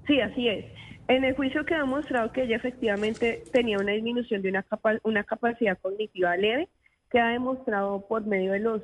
Sí, 0.08 0.20
así 0.20 0.48
es. 0.48 0.66
En 1.08 1.24
el 1.24 1.36
juicio 1.36 1.66
quedó 1.66 1.86
mostrado 1.86 2.32
que 2.32 2.44
ella 2.44 2.56
efectivamente 2.56 3.44
tenía 3.52 3.78
una 3.78 3.92
disminución 3.92 4.42
de 4.42 4.50
una, 4.50 4.66
una 5.04 5.24
capacidad 5.24 5.78
cognitiva 5.80 6.36
leve, 6.38 6.70
que 7.12 7.20
ha 7.20 7.28
demostrado 7.28 8.08
por 8.08 8.26
medio 8.26 8.54
de 8.54 8.60
los 8.60 8.82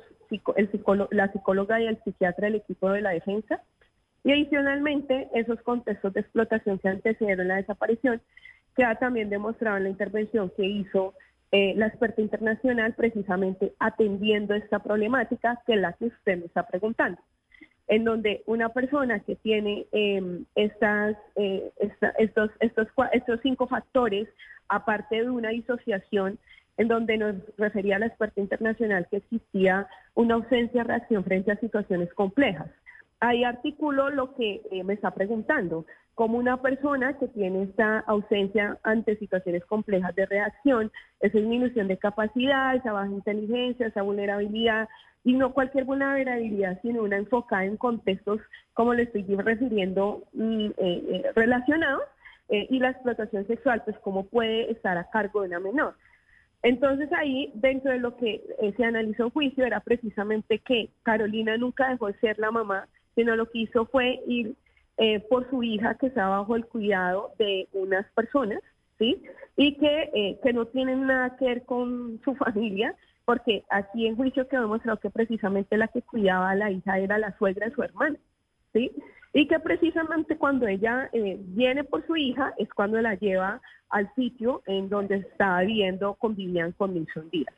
el 0.56 0.70
la 1.10 1.32
psicóloga 1.32 1.80
y 1.80 1.86
el 1.86 1.98
psiquiatra 2.04 2.46
del 2.46 2.56
equipo 2.56 2.90
de 2.90 3.00
la 3.00 3.10
defensa. 3.10 3.62
Y 4.28 4.32
adicionalmente, 4.32 5.30
esos 5.32 5.58
contextos 5.62 6.12
de 6.12 6.20
explotación 6.20 6.78
que 6.78 6.88
antecedieron 6.90 7.48
la 7.48 7.56
desaparición, 7.56 8.20
que 8.76 8.84
ha 8.84 8.94
también 8.96 9.30
demostrado 9.30 9.78
en 9.78 9.84
la 9.84 9.88
intervención 9.88 10.52
que 10.54 10.66
hizo 10.66 11.14
eh, 11.50 11.72
la 11.76 11.86
experta 11.86 12.20
internacional 12.20 12.92
precisamente 12.92 13.72
atendiendo 13.78 14.52
esta 14.52 14.80
problemática 14.80 15.62
que 15.66 15.72
es 15.72 15.80
la 15.80 15.94
que 15.94 16.08
usted 16.08 16.40
me 16.40 16.44
está 16.44 16.66
preguntando 16.66 17.18
en 17.86 18.04
donde 18.04 18.42
una 18.44 18.68
persona 18.68 19.18
que 19.20 19.36
tiene 19.36 19.86
em, 19.92 20.44
estas, 20.54 21.16
eh, 21.36 21.72
estos, 22.18 22.50
estos, 22.60 22.88
estos 23.12 23.40
cinco 23.42 23.66
factores, 23.66 24.28
aparte 24.68 25.22
de 25.22 25.30
una 25.30 25.48
disociación, 25.48 26.38
en 26.76 26.88
donde 26.88 27.16
nos 27.16 27.36
refería 27.56 27.98
la 27.98 28.08
experta 28.08 28.42
internacional 28.42 29.06
que 29.10 29.16
existía 29.16 29.86
una 30.14 30.34
ausencia 30.34 30.82
de 30.82 30.88
reacción 30.88 31.24
frente 31.24 31.50
a 31.50 31.60
situaciones 31.60 32.12
complejas. 32.12 32.68
Ahí 33.20 33.44
articulo 33.44 34.10
lo 34.10 34.34
que 34.34 34.62
eh, 34.70 34.84
me 34.84 34.94
está 34.94 35.10
preguntando, 35.10 35.86
como 36.14 36.38
una 36.38 36.60
persona 36.60 37.16
que 37.18 37.28
tiene 37.28 37.62
esta 37.62 38.00
ausencia 38.00 38.78
ante 38.82 39.16
situaciones 39.18 39.64
complejas 39.64 40.14
de 40.16 40.26
reacción, 40.26 40.90
esa 41.20 41.38
disminución 41.38 41.88
de 41.88 41.96
capacidad, 41.96 42.74
esa 42.74 42.92
baja 42.92 43.10
inteligencia, 43.10 43.86
esa 43.86 44.02
vulnerabilidad, 44.02 44.88
y 45.24 45.34
no 45.34 45.52
cualquier 45.52 45.84
vulnerabilidad, 45.84 46.80
sino 46.82 47.02
una 47.02 47.18
enfocada 47.18 47.64
en 47.64 47.76
contextos, 47.76 48.40
como 48.72 48.94
le 48.94 49.04
estoy 49.04 49.24
refiriendo, 49.36 50.24
mm, 50.32 50.66
eh, 50.66 50.72
eh, 50.78 51.22
relacionados, 51.34 52.02
eh, 52.48 52.66
y 52.70 52.78
la 52.78 52.90
explotación 52.90 53.46
sexual, 53.46 53.82
pues 53.84 53.98
cómo 53.98 54.26
puede 54.26 54.72
estar 54.72 54.96
a 54.96 55.10
cargo 55.10 55.42
de 55.42 55.48
una 55.48 55.60
menor. 55.60 55.94
Entonces 56.62 57.12
ahí, 57.12 57.52
dentro 57.54 57.92
de 57.92 57.98
lo 57.98 58.16
que 58.16 58.42
se 58.76 58.84
analizó 58.84 59.24
en 59.24 59.30
juicio, 59.30 59.64
era 59.64 59.80
precisamente 59.80 60.58
que 60.58 60.88
Carolina 61.02 61.56
nunca 61.56 61.90
dejó 61.90 62.08
de 62.08 62.18
ser 62.20 62.38
la 62.38 62.50
mamá, 62.50 62.88
sino 63.18 63.34
lo 63.34 63.50
que 63.50 63.58
hizo 63.58 63.84
fue 63.86 64.22
ir 64.28 64.54
por 65.28 65.50
su 65.50 65.64
hija 65.64 65.96
que 65.96 66.06
estaba 66.06 66.38
bajo 66.38 66.54
el 66.54 66.66
cuidado 66.66 67.32
de 67.36 67.66
unas 67.72 68.06
personas, 68.12 68.60
¿sí? 68.96 69.20
Y 69.56 69.74
que, 69.74 70.38
que 70.40 70.52
no 70.52 70.66
tienen 70.66 71.04
nada 71.04 71.36
que 71.36 71.46
ver 71.46 71.64
con 71.64 72.20
su 72.24 72.36
familia, 72.36 72.94
porque 73.24 73.64
aquí 73.70 74.06
en 74.06 74.14
juicio 74.14 74.46
quedó 74.46 74.62
demostrado 74.62 75.00
que 75.00 75.10
precisamente 75.10 75.76
la 75.76 75.88
que 75.88 76.02
cuidaba 76.02 76.50
a 76.50 76.54
la 76.54 76.70
hija 76.70 76.98
era 76.98 77.18
la 77.18 77.36
suegra 77.38 77.66
de 77.66 77.74
su 77.74 77.82
hermana, 77.82 78.18
¿sí? 78.72 78.92
Y 79.32 79.48
que 79.48 79.58
precisamente 79.58 80.36
cuando 80.36 80.68
ella 80.68 81.10
eh, 81.12 81.38
viene 81.40 81.82
por 81.82 82.06
su 82.06 82.14
hija 82.14 82.54
es 82.56 82.68
cuando 82.72 83.00
la 83.00 83.16
lleva 83.16 83.60
al 83.90 84.12
sitio 84.14 84.62
en 84.66 84.88
donde 84.88 85.16
estaba 85.16 85.62
viviendo, 85.62 86.14
convivían 86.14 86.70
con 86.72 86.94
Nilson 86.94 87.28
Díaz. 87.30 87.54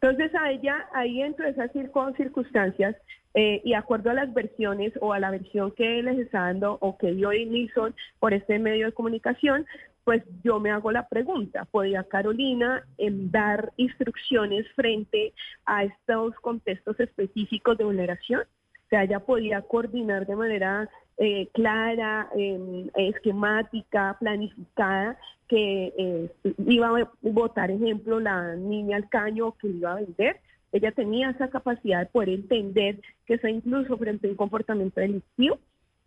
Entonces 0.00 0.34
a 0.34 0.50
ella, 0.50 0.86
ahí 0.92 1.22
dentro 1.22 1.44
de 1.46 1.52
esas 1.52 1.72
circunstancias, 1.72 2.94
eh, 3.34 3.60
y 3.64 3.74
acuerdo 3.74 4.10
a 4.10 4.14
las 4.14 4.32
versiones 4.32 4.92
o 5.00 5.12
a 5.12 5.20
la 5.20 5.30
versión 5.30 5.70
que 5.72 6.02
les 6.02 6.18
está 6.18 6.40
dando 6.42 6.78
o 6.80 6.96
que 6.96 7.12
dio 7.12 7.30
Nilson 7.30 7.94
por 8.18 8.32
este 8.32 8.58
medio 8.58 8.86
de 8.86 8.92
comunicación, 8.92 9.66
pues 10.04 10.22
yo 10.42 10.58
me 10.58 10.70
hago 10.70 10.90
la 10.90 11.06
pregunta, 11.06 11.66
¿podría 11.66 12.02
Carolina 12.02 12.82
em, 12.96 13.30
dar 13.30 13.72
instrucciones 13.76 14.66
frente 14.74 15.34
a 15.66 15.84
estos 15.84 16.34
contextos 16.36 16.98
específicos 16.98 17.76
de 17.76 17.84
vulneración? 17.84 18.40
O 18.40 18.88
sea, 18.88 19.04
ella 19.04 19.20
podía 19.20 19.60
coordinar 19.60 20.26
de 20.26 20.34
manera 20.34 20.88
eh, 21.18 21.48
clara, 21.52 22.28
em, 22.34 22.88
esquemática, 22.94 24.16
planificada, 24.18 25.18
que 25.46 25.92
eh, 25.98 26.30
iba 26.66 27.00
a 27.00 27.10
votar, 27.20 27.70
ejemplo, 27.70 28.18
la 28.18 28.54
niña 28.56 28.96
al 28.96 29.08
caño 29.10 29.52
que 29.58 29.68
iba 29.68 29.92
a 29.92 29.96
vender. 29.96 30.40
Ella 30.72 30.92
tenía 30.92 31.30
esa 31.30 31.48
capacidad 31.48 32.00
de 32.00 32.06
poder 32.06 32.30
entender 32.30 33.00
que 33.26 33.34
eso 33.34 33.48
incluso 33.48 33.96
frente 33.96 34.26
a 34.26 34.30
un 34.30 34.36
comportamiento 34.36 35.00
delictivo 35.00 35.58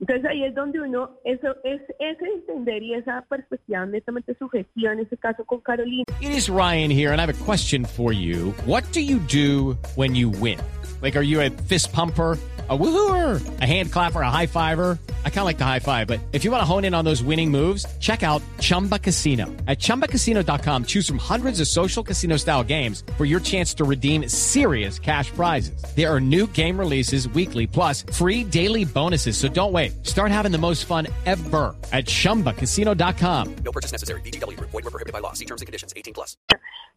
entonces 0.02 0.26
ahí 0.26 0.44
es 0.44 0.56
donde 0.56 0.82
uno, 0.82 1.12
eso 1.24 1.56
es 1.64 1.80
ese 2.00 2.26
entender 2.26 2.82
y 2.82 2.96
esa 2.96 3.24
perspectiva 3.30 3.86
netamente 3.86 4.34
subjetiva, 4.34 4.94
en 4.94 5.02
este 5.02 5.16
caso 5.16 5.46
con 5.46 5.62
Carolina. 5.62 6.06
It 6.20 6.32
is 6.32 6.50
Ryan 6.50 6.90
here 6.90 7.12
and 7.12 7.22
I 7.22 7.24
have 7.24 7.30
a 7.30 7.46
question 7.46 7.86
for 7.86 8.12
you. 8.12 8.52
What 8.66 8.84
do 8.94 9.00
you 9.00 9.20
do 9.20 9.78
when 9.96 10.16
you 10.16 10.32
win? 10.32 10.58
Like, 11.04 11.16
are 11.16 11.24
you 11.24 11.40
a 11.40 11.52
fist 11.68 11.94
pumper? 11.94 12.40
A 12.72 12.78
woohooer, 12.78 13.60
a 13.60 13.66
hand 13.66 13.92
clapper, 13.92 14.22
a 14.22 14.30
high 14.30 14.46
fiver. 14.46 14.98
I 15.26 15.30
kind 15.30 15.40
of 15.40 15.46
like 15.46 15.58
the 15.58 15.66
high 15.66 15.80
five, 15.80 16.08
but 16.08 16.22
if 16.32 16.46
you 16.46 16.52
want 16.52 16.62
to 16.62 16.66
hone 16.66 16.86
in 16.86 16.94
on 16.94 17.04
those 17.04 17.22
winning 17.22 17.52
moves, 17.52 17.86
check 18.00 18.24
out 18.24 18.42
Chumba 18.60 18.98
Casino. 18.98 19.46
At 19.68 19.80
ChumbaCasino.com, 19.80 20.86
choose 20.86 21.08
from 21.08 21.18
hundreds 21.18 21.60
of 21.60 21.68
social 21.68 22.04
casino 22.04 22.38
style 22.38 22.64
games 22.64 23.04
for 23.18 23.26
your 23.26 23.40
chance 23.40 23.74
to 23.76 23.84
redeem 23.84 24.30
serious 24.30 25.00
cash 25.00 25.32
prizes. 25.32 25.84
There 25.96 26.08
are 26.08 26.22
new 26.22 26.46
game 26.48 26.78
releases 26.80 27.28
weekly, 27.30 27.66
plus 27.66 28.04
free 28.14 28.44
daily 28.44 28.86
bonuses. 28.86 29.38
So 29.38 29.48
don't 29.48 29.74
wait. 29.74 30.06
Start 30.08 30.32
having 30.32 30.52
the 30.52 30.60
most 30.60 30.86
fun 30.86 31.08
ever 31.26 31.76
at 31.92 32.06
ChumbaCasino.com. 32.06 33.56
No 33.66 33.72
purchase 33.72 33.92
necessary. 33.92 34.22
BGW. 34.22 34.58
Void 34.58 34.74
were 34.74 34.92
prohibited 34.92 35.14
by 35.14 35.20
law. 35.20 35.34
See 35.34 35.46
terms 35.46 35.62
and 35.62 35.68
conditions. 35.68 35.94
18 35.98 36.14
plus. 36.14 36.38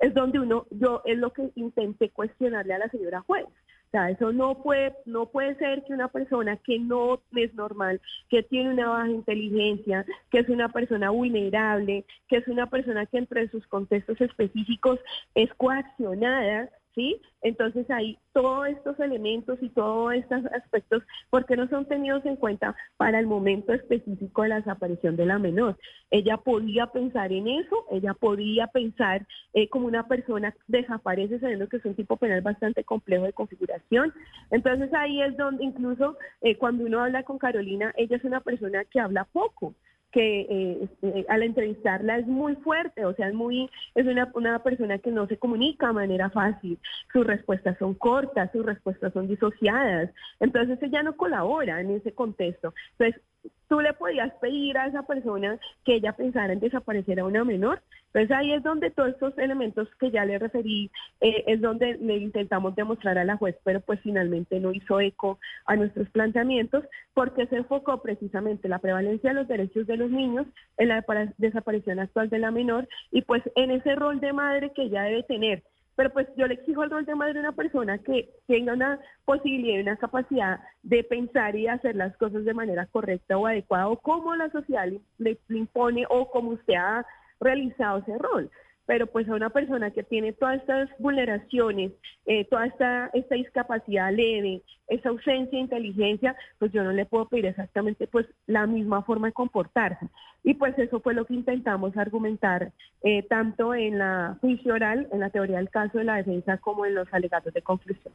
Es 0.01 0.13
donde 0.13 0.39
uno, 0.39 0.67
yo, 0.71 1.01
es 1.07 1.17
lo 1.19 1.31
que 1.31 1.51
intenté 1.57 2.11
cuestionarle 2.11 2.75
a 2.75 2.79
la 2.79 2.89
señora 2.91 3.23
juez. 3.27 3.47
Sea, 3.91 4.11
eso 4.11 4.33
no 4.33 4.63
puede, 4.63 4.95
no 5.07 5.27
puede 5.27 5.55
ser 5.57 5.85
que 5.85 5.93
una 5.93 6.09
persona 6.09 6.57
que 6.57 6.79
no 6.79 7.21
es 7.35 7.55
normal, 7.55 8.01
que 8.29 8.43
tiene 8.43 8.71
una 8.71 8.89
baja 8.89 9.11
inteligencia, 9.11 10.05
que 10.31 10.41
es 10.41 10.49
una 10.49 10.69
persona 10.71 11.11
vulnerable, 11.11 12.05
que 12.29 12.37
es 12.37 12.49
una 12.49 12.69
persona 12.69 13.07
que 13.07 13.19
entre 13.19 13.49
sus 13.49 13.67
contextos 13.69 14.21
específicos 14.21 14.99
es 15.35 15.53
coaccionada, 15.55 16.71
¿sí? 16.95 17.21
Entonces 17.43 17.89
ahí 17.91 18.19
todos 18.33 18.69
estos 18.69 18.99
elementos 19.01 19.59
y 19.61 19.69
todos 19.71 20.15
estos 20.15 20.45
aspectos, 20.47 21.03
¿por 21.31 21.45
qué 21.47 21.57
no 21.57 21.69
son 21.69 21.87
tenidos 21.87 22.25
en 22.25 22.37
cuenta 22.37 22.75
para 22.97 23.19
el 23.19 23.27
momento 23.27 23.73
específico 23.73 24.43
de 24.43 24.49
la 24.49 24.57
desaparición 24.57 25.17
de 25.17 25.27
la 25.27 25.39
menor? 25.39 25.77
Ella 26.11 26.37
podía 26.37 26.87
pensar 26.87 27.33
en 27.33 27.49
eso, 27.49 27.85
ella 27.91 28.15
podía 28.15 28.67
pensar 28.69 29.27
eh, 29.53 29.69
como 29.69 29.87
una 29.87 30.07
persona 30.07 30.55
desaparece 30.67 31.39
sabiendo 31.41 31.69
que 31.69 31.77
es 31.79 31.85
un 31.85 31.95
tipo 31.95 32.17
penal 32.17 32.41
bastante 32.41 32.85
complejo 32.85 33.25
de 33.25 33.33
configuración. 33.33 34.13
Entonces 34.51 34.93
ahí 34.95 35.23
es 35.23 35.37
donde 35.37 35.65
incluso 35.65 36.17
eh, 36.41 36.57
cuando 36.57 36.85
uno 36.85 37.03
habla 37.03 37.23
con 37.25 37.39
Carolina, 37.39 37.93
ella 37.97 38.17
es 38.17 38.25
una 38.25 38.41
persona 38.41 38.85
que 38.85 39.01
habla 39.01 39.25
poco 39.25 39.75
que 40.15 40.43
eh, 40.43 40.89
eh, 41.03 41.27
al 41.29 41.43
entrevistarla 41.43 42.19
es 42.19 42.27
muy 42.29 42.55
fuerte, 42.55 43.05
o 43.05 43.13
sea, 43.15 43.27
es 43.27 43.35
muy, 43.35 43.69
es 43.97 44.07
una, 44.07 44.31
una 44.35 44.63
persona 44.63 44.99
que 44.99 45.11
no 45.11 45.27
se 45.27 45.39
comunica 45.39 45.89
de 45.89 45.93
manera 45.93 46.31
fácil, 46.31 46.79
sus 47.13 47.27
respuestas 47.27 47.77
son 47.79 47.95
cortas, 47.95 48.53
sus 48.53 48.65
respuestas 48.65 49.13
son 49.13 49.27
disociadas, 49.27 50.11
entonces 50.39 50.81
ella 50.83 51.03
no 51.03 51.17
colabora 51.17 51.81
en 51.81 51.91
ese 51.91 52.13
contexto. 52.13 52.73
Entonces, 52.93 53.21
tú 53.69 53.81
le 53.81 53.93
podías 53.95 54.33
pedir 54.35 54.79
a 54.79 54.87
esa 54.87 55.03
persona 55.03 55.59
que 55.85 55.95
ella 55.97 56.13
pensara 56.13 56.53
en 56.53 56.61
desaparecer 56.61 57.21
a 57.21 57.25
una 57.25 57.45
menor. 57.45 57.83
Entonces 58.13 58.37
ahí 58.37 58.53
es 58.53 58.63
donde 58.63 58.91
todos 58.91 59.11
estos 59.11 59.37
elementos 59.39 59.89
que 59.99 60.13
ya 60.13 60.25
le 60.25 60.39
referí, 60.39 60.91
eh, 61.21 61.45
es 61.49 61.61
donde 61.61 61.97
le 61.97 62.19
intentamos 62.19 62.77
demostrar 62.77 63.19
a 63.19 63.25
la 63.25 63.37
juez, 63.37 63.57
pero 63.65 63.81
pues 63.81 64.01
finalmente 64.03 64.61
no 64.61 64.73
hizo 64.73 65.01
eco 65.01 65.41
a 65.67 65.75
nuestros 65.75 66.09
planteamientos 66.11 66.85
porque 67.13 67.47
se 67.49 67.57
enfocó 67.57 68.01
precisamente 68.03 68.69
la 68.69 68.79
prevalencia 68.79 69.31
de 69.31 69.37
los 69.37 69.49
derechos 69.49 69.87
de 69.87 69.97
los 69.97 70.11
niños 70.11 70.47
en 70.77 70.89
la 70.89 71.05
desaparición 71.39 71.99
actual 71.99 72.31
de 72.31 72.39
la 72.39 72.53
menor 72.53 72.89
y 73.11 73.23
pues 73.23 73.43
en 73.57 73.73
ese 73.73 73.97
rol 73.97 74.21
de 74.21 74.33
madre 74.33 74.73
que 74.73 74.83
ella 74.83 75.03
debe 75.03 75.25
tener 75.25 75.65
pero 75.97 76.11
pues 76.11 76.29
yo 76.37 76.47
le 76.47 76.55
exijo 76.55 76.83
el 76.83 76.91
rol 76.91 77.05
de 77.05 77.15
madre 77.15 77.39
a 77.39 77.43
una 77.43 77.53
persona 77.53 77.99
que 77.99 78.31
tenga 78.47 78.73
una 78.73 79.01
posibilidad 79.25 79.79
y 79.79 79.83
una 79.83 79.97
capacidad 79.97 80.61
de 80.83 81.05
pensar 81.05 81.57
y 81.57 81.69
hacer 81.69 81.97
las 81.97 82.17
cosas 82.17 82.45
de 82.45 82.55
manera 82.55 82.87
correcta 82.87 83.37
o 83.39 83.47
adecuada, 83.47 83.89
o 83.89 83.99
como 83.99 84.35
la 84.35 84.51
sociedad 84.51 84.87
le, 85.19 85.39
impone 85.49 86.05
o 86.09 86.31
como 86.31 86.51
usted 86.51 86.75
ha 86.75 87.07
realizado 87.41 87.99
ese 87.99 88.19
rol 88.19 88.51
pero 88.87 89.07
pues 89.07 89.29
a 89.29 89.35
una 89.35 89.51
persona 89.51 89.91
que 89.91 90.03
tiene 90.03 90.33
todas 90.33 90.61
estas 90.61 90.91
vulneraciones, 90.99 91.93
eh, 92.27 92.45
toda 92.47 92.67
esta, 92.67 93.11
esta 93.15 93.35
discapacidad 93.35 94.13
leve, 94.13 94.63
esa 94.89 95.09
ausencia 95.09 95.57
de 95.59 95.65
inteligencia, 95.65 96.37
pues 96.59 96.73
yo 96.73 96.85
no 96.85 96.93
le 96.93 97.07
puedo 97.07 97.29
pedir 97.29 97.47
exactamente 97.47 98.07
pues 98.07 98.27
la 98.47 98.67
misma 98.67 99.03
forma 99.03 99.29
de 99.29 99.33
comportarse. 99.33 100.07
Y 100.43 100.55
pues 100.55 100.79
eso 100.79 101.01
fue 101.01 101.15
lo 101.15 101.25
que 101.25 101.35
intentamos 101.35 101.97
argumentar 101.97 102.73
eh, 103.03 103.23
tanto 103.23 103.75
en 103.75 103.99
la 103.99 104.37
juicio 104.41 104.75
oral, 104.75 105.09
en 105.13 105.21
la 105.21 105.31
teoría 105.31 105.57
del 105.57 105.71
caso 105.71 105.99
de 105.99 106.05
la 106.05 106.17
defensa, 106.17 106.59
como 106.59 106.85
en 106.85 106.95
los 106.95 107.13
alegatos 107.13 107.55
de 107.55 107.63
conclusión. 107.63 108.13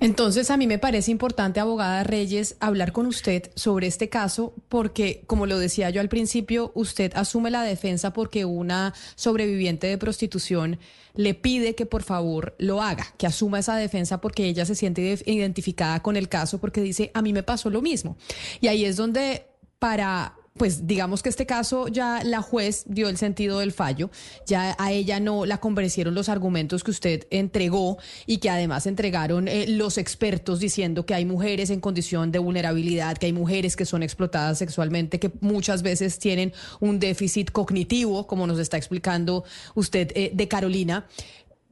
Entonces, 0.00 0.50
a 0.50 0.56
mí 0.56 0.66
me 0.66 0.78
parece 0.78 1.10
importante, 1.10 1.60
abogada 1.60 2.04
Reyes, 2.04 2.56
hablar 2.60 2.92
con 2.92 3.06
usted 3.06 3.50
sobre 3.56 3.86
este 3.86 4.08
caso 4.08 4.54
porque, 4.68 5.22
como 5.26 5.46
lo 5.46 5.58
decía 5.58 5.90
yo 5.90 6.00
al 6.00 6.08
principio, 6.08 6.70
usted 6.74 7.12
asume 7.14 7.50
la 7.50 7.62
defensa 7.62 8.12
porque 8.12 8.44
una 8.44 8.94
sobreviviente 9.16 9.88
de 9.88 9.98
prostitución 9.98 10.78
le 11.14 11.34
pide 11.34 11.74
que 11.74 11.84
por 11.84 12.04
favor 12.04 12.54
lo 12.58 12.80
haga, 12.80 13.12
que 13.18 13.26
asuma 13.26 13.58
esa 13.58 13.74
defensa 13.76 14.20
porque 14.20 14.46
ella 14.46 14.64
se 14.64 14.76
siente 14.76 15.18
identificada 15.26 16.00
con 16.00 16.16
el 16.16 16.28
caso 16.28 16.58
porque 16.58 16.80
dice, 16.80 17.10
a 17.12 17.22
mí 17.22 17.32
me 17.32 17.42
pasó 17.42 17.70
lo 17.70 17.82
mismo. 17.82 18.16
Y 18.60 18.68
ahí 18.68 18.84
es 18.84 18.96
donde 18.96 19.46
para 19.80 20.37
pues 20.58 20.86
digamos 20.86 21.22
que 21.22 21.28
este 21.28 21.46
caso 21.46 21.88
ya 21.88 22.22
la 22.24 22.42
juez 22.42 22.84
dio 22.86 23.08
el 23.08 23.16
sentido 23.16 23.60
del 23.60 23.72
fallo, 23.72 24.10
ya 24.46 24.76
a 24.78 24.92
ella 24.92 25.20
no 25.20 25.46
la 25.46 25.58
convencieron 25.58 26.14
los 26.14 26.28
argumentos 26.28 26.84
que 26.84 26.90
usted 26.90 27.26
entregó 27.30 27.98
y 28.26 28.38
que 28.38 28.50
además 28.50 28.86
entregaron 28.86 29.48
eh, 29.48 29.66
los 29.68 29.96
expertos 29.96 30.60
diciendo 30.60 31.06
que 31.06 31.14
hay 31.14 31.24
mujeres 31.24 31.70
en 31.70 31.80
condición 31.80 32.32
de 32.32 32.38
vulnerabilidad, 32.38 33.16
que 33.16 33.26
hay 33.26 33.32
mujeres 33.32 33.76
que 33.76 33.86
son 33.86 34.02
explotadas 34.02 34.58
sexualmente, 34.58 35.18
que 35.18 35.30
muchas 35.40 35.82
veces 35.82 36.18
tienen 36.18 36.52
un 36.80 36.98
déficit 36.98 37.50
cognitivo, 37.50 38.26
como 38.26 38.46
nos 38.46 38.58
está 38.58 38.76
explicando 38.76 39.44
usted 39.74 40.12
eh, 40.14 40.30
de 40.34 40.48
Carolina 40.48 41.06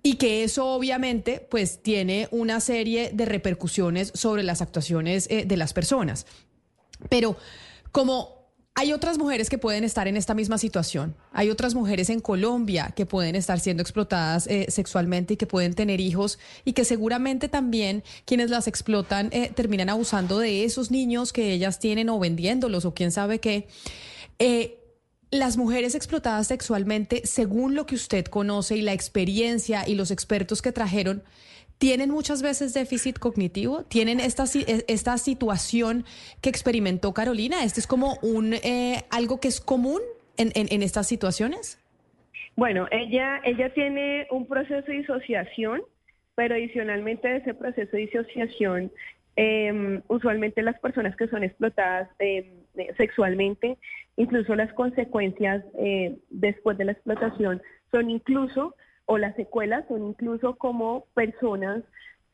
y 0.02 0.14
que 0.14 0.44
eso 0.44 0.66
obviamente 0.66 1.44
pues 1.50 1.82
tiene 1.82 2.28
una 2.30 2.60
serie 2.60 3.10
de 3.12 3.24
repercusiones 3.24 4.12
sobre 4.14 4.44
las 4.44 4.62
actuaciones 4.62 5.26
eh, 5.30 5.44
de 5.46 5.56
las 5.56 5.72
personas. 5.72 6.26
Pero 7.08 7.36
como 7.90 8.35
hay 8.78 8.92
otras 8.92 9.16
mujeres 9.16 9.48
que 9.48 9.56
pueden 9.56 9.84
estar 9.84 10.06
en 10.06 10.18
esta 10.18 10.34
misma 10.34 10.58
situación. 10.58 11.16
Hay 11.32 11.48
otras 11.48 11.74
mujeres 11.74 12.10
en 12.10 12.20
Colombia 12.20 12.92
que 12.94 13.06
pueden 13.06 13.34
estar 13.34 13.58
siendo 13.58 13.82
explotadas 13.82 14.46
eh, 14.48 14.66
sexualmente 14.68 15.32
y 15.32 15.36
que 15.38 15.46
pueden 15.46 15.72
tener 15.72 15.98
hijos 15.98 16.38
y 16.62 16.74
que 16.74 16.84
seguramente 16.84 17.48
también 17.48 18.04
quienes 18.26 18.50
las 18.50 18.68
explotan 18.68 19.30
eh, 19.32 19.50
terminan 19.54 19.88
abusando 19.88 20.38
de 20.38 20.64
esos 20.64 20.90
niños 20.90 21.32
que 21.32 21.54
ellas 21.54 21.78
tienen 21.78 22.10
o 22.10 22.18
vendiéndolos 22.18 22.84
o 22.84 22.92
quién 22.92 23.12
sabe 23.12 23.40
qué. 23.40 23.66
Eh, 24.38 24.78
las 25.30 25.56
mujeres 25.56 25.94
explotadas 25.94 26.48
sexualmente, 26.48 27.22
según 27.24 27.76
lo 27.76 27.86
que 27.86 27.94
usted 27.94 28.26
conoce 28.26 28.76
y 28.76 28.82
la 28.82 28.92
experiencia 28.92 29.88
y 29.88 29.94
los 29.94 30.10
expertos 30.10 30.60
que 30.60 30.72
trajeron, 30.72 31.22
tienen 31.78 32.10
muchas 32.10 32.42
veces 32.42 32.72
déficit 32.74 33.18
cognitivo, 33.18 33.84
tienen 33.84 34.20
esta, 34.20 34.44
e, 34.44 34.84
esta 34.88 35.18
situación 35.18 36.04
que 36.40 36.48
experimentó 36.48 37.12
Carolina. 37.12 37.64
¿Este 37.64 37.80
es 37.80 37.86
como 37.86 38.18
un 38.22 38.54
eh, 38.54 39.04
algo 39.10 39.40
que 39.40 39.48
es 39.48 39.60
común 39.60 40.00
en, 40.38 40.82
estas 40.82 41.06
situaciones? 41.06 41.82
Bueno, 42.56 42.86
ella, 42.90 43.40
ella 43.44 43.72
tiene 43.72 44.26
un 44.30 44.46
proceso 44.46 44.86
de 44.86 44.98
disociación, 44.98 45.82
pero 46.34 46.54
adicionalmente 46.54 47.28
de 47.28 47.36
ese 47.38 47.54
proceso 47.54 47.96
de 47.96 48.02
disociación, 48.02 48.92
em, 49.36 50.02
usualmente 50.08 50.62
las 50.62 50.78
personas 50.80 51.16
que 51.16 51.28
son 51.28 51.42
explotadas 51.42 52.08
em, 52.18 52.44
eh, 52.76 52.94
sexualmente, 52.96 53.78
incluso 54.16 54.54
las 54.54 54.72
consecuencias 54.74 55.64
eh, 55.78 56.16
después 56.30 56.76
de 56.78 56.86
la 56.86 56.92
explotación 56.92 57.62
son 57.90 58.10
incluso 58.10 58.74
o 59.06 59.18
las 59.18 59.34
secuelas 59.36 59.84
son 59.88 60.04
incluso 60.04 60.56
como 60.56 61.06
personas 61.14 61.82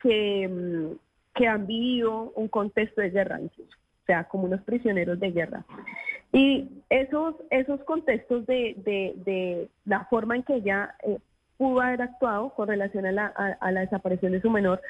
que, 0.01 0.47
mm, 0.47 0.97
que 1.35 1.47
han 1.47 1.65
vivido 1.65 2.31
un 2.35 2.47
contexto 2.47 3.01
de 3.01 3.09
guerra, 3.09 3.39
o 3.39 4.05
sea, 4.05 4.25
como 4.25 4.45
unos 4.45 4.61
prisioneros 4.61 5.19
de 5.19 5.31
guerra. 5.31 5.65
Y 6.31 6.67
esos, 6.89 7.35
esos 7.51 7.81
contextos 7.83 8.45
de, 8.47 8.75
de, 8.83 9.69
la 9.85 10.05
forma 10.05 10.35
en 10.35 10.43
que 10.43 10.55
ella 10.55 10.95
eh, 11.05 11.19
pudo 11.57 11.81
haber 11.81 12.01
actuado 12.01 12.49
con 12.49 12.67
relación 12.67 13.05
a 13.05 13.11
la, 13.11 13.27
a, 13.27 13.71
la 13.71 13.81
desaparición 13.81 14.31
de 14.31 14.41
su 14.41 14.49
menor, 14.49 14.81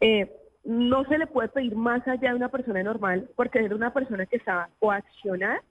eh, 0.00 0.30
no 0.64 1.04
se 1.04 1.16
le 1.16 1.26
puede 1.26 1.48
pedir 1.48 1.74
más 1.74 2.06
allá 2.06 2.30
de 2.30 2.36
una 2.36 2.48
persona 2.48 2.82
normal, 2.82 3.28
porque 3.36 3.60
era 3.60 3.74
una 3.74 3.92
persona 3.92 4.26
que 4.26 4.36
estaba 4.36 4.68
coaccionada, 4.78 5.62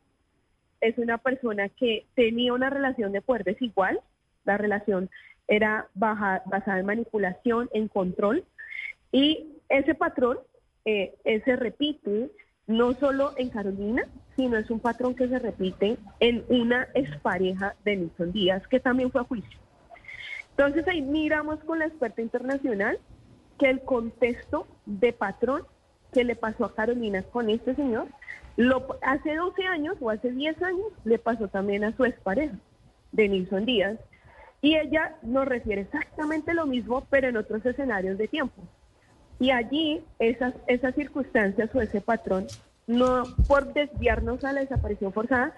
es 0.82 0.98
una 0.98 1.18
persona 1.18 1.70
que 1.70 2.06
tenía 2.16 2.54
una 2.54 2.70
relación 2.70 3.12
de 3.12 3.22
poder 3.22 3.44
desigual, 3.44 4.00
la 4.46 4.58
relación 4.58 5.10
era 5.50 5.90
basada 5.96 6.80
en 6.80 6.86
manipulación, 6.86 7.70
en 7.74 7.88
control, 7.88 8.46
y 9.12 9.48
ese 9.68 9.96
patrón 9.96 10.38
eh, 10.86 11.14
se 11.44 11.56
repite 11.56 12.32
no 12.68 12.94
solo 12.94 13.34
en 13.38 13.50
Carolina, 13.50 14.04
sino 14.36 14.58
es 14.58 14.70
un 14.70 14.80
patrón 14.80 15.16
que 15.16 15.28
se 15.28 15.40
repite 15.40 15.98
en 16.20 16.46
una 16.50 16.88
expareja 16.94 17.76
de 17.84 17.98
Nixon 17.98 18.32
Díaz, 18.32 18.66
que 18.68 18.80
también 18.80 19.12
fue 19.12 19.22
a 19.22 19.26
juicio. 19.26 19.60
Entonces 20.52 20.88
ahí 20.88 21.02
miramos 21.02 21.60
con 21.64 21.80
la 21.80 21.86
experta 21.86 22.22
internacional 22.22 23.00
que 23.58 23.70
el 23.70 23.82
contexto 23.82 24.68
de 24.86 25.14
patrón 25.14 25.64
que 26.14 26.24
le 26.24 26.36
pasó 26.36 26.66
a 26.66 26.76
Carolina 26.76 27.24
con 27.24 27.50
este 27.50 27.76
señor, 27.76 28.08
lo, 28.56 28.98
hace 29.02 29.36
12 29.36 29.64
años 29.66 29.98
o 30.00 30.10
hace 30.10 30.32
10 30.32 30.62
años 30.62 30.88
le 31.06 31.18
pasó 31.18 31.48
también 31.48 31.84
a 31.84 31.96
su 31.96 32.06
expareja 32.06 32.56
de 33.12 33.30
Nilson 33.30 33.66
Díaz, 33.66 34.00
y 34.62 34.76
ella 34.76 35.16
nos 35.22 35.48
refiere 35.48 35.82
exactamente 35.82 36.54
lo 36.54 36.66
mismo, 36.66 37.06
pero 37.10 37.28
en 37.30 37.38
otros 37.38 37.66
escenarios 37.66 38.18
de 38.18 38.28
tiempo. 38.28 38.62
Y 39.40 39.52
allí 39.52 40.04
esas, 40.20 40.54
esas 40.68 40.96
circunstancias 40.96 41.74
o 41.74 41.82
ese 41.82 42.02
patrón, 42.02 42.48
no 42.88 43.24
por 43.48 43.74
desviarnos 43.74 44.44
a 44.44 44.52
la 44.52 44.62
desaparición 44.62 45.14
forzada, 45.14 45.54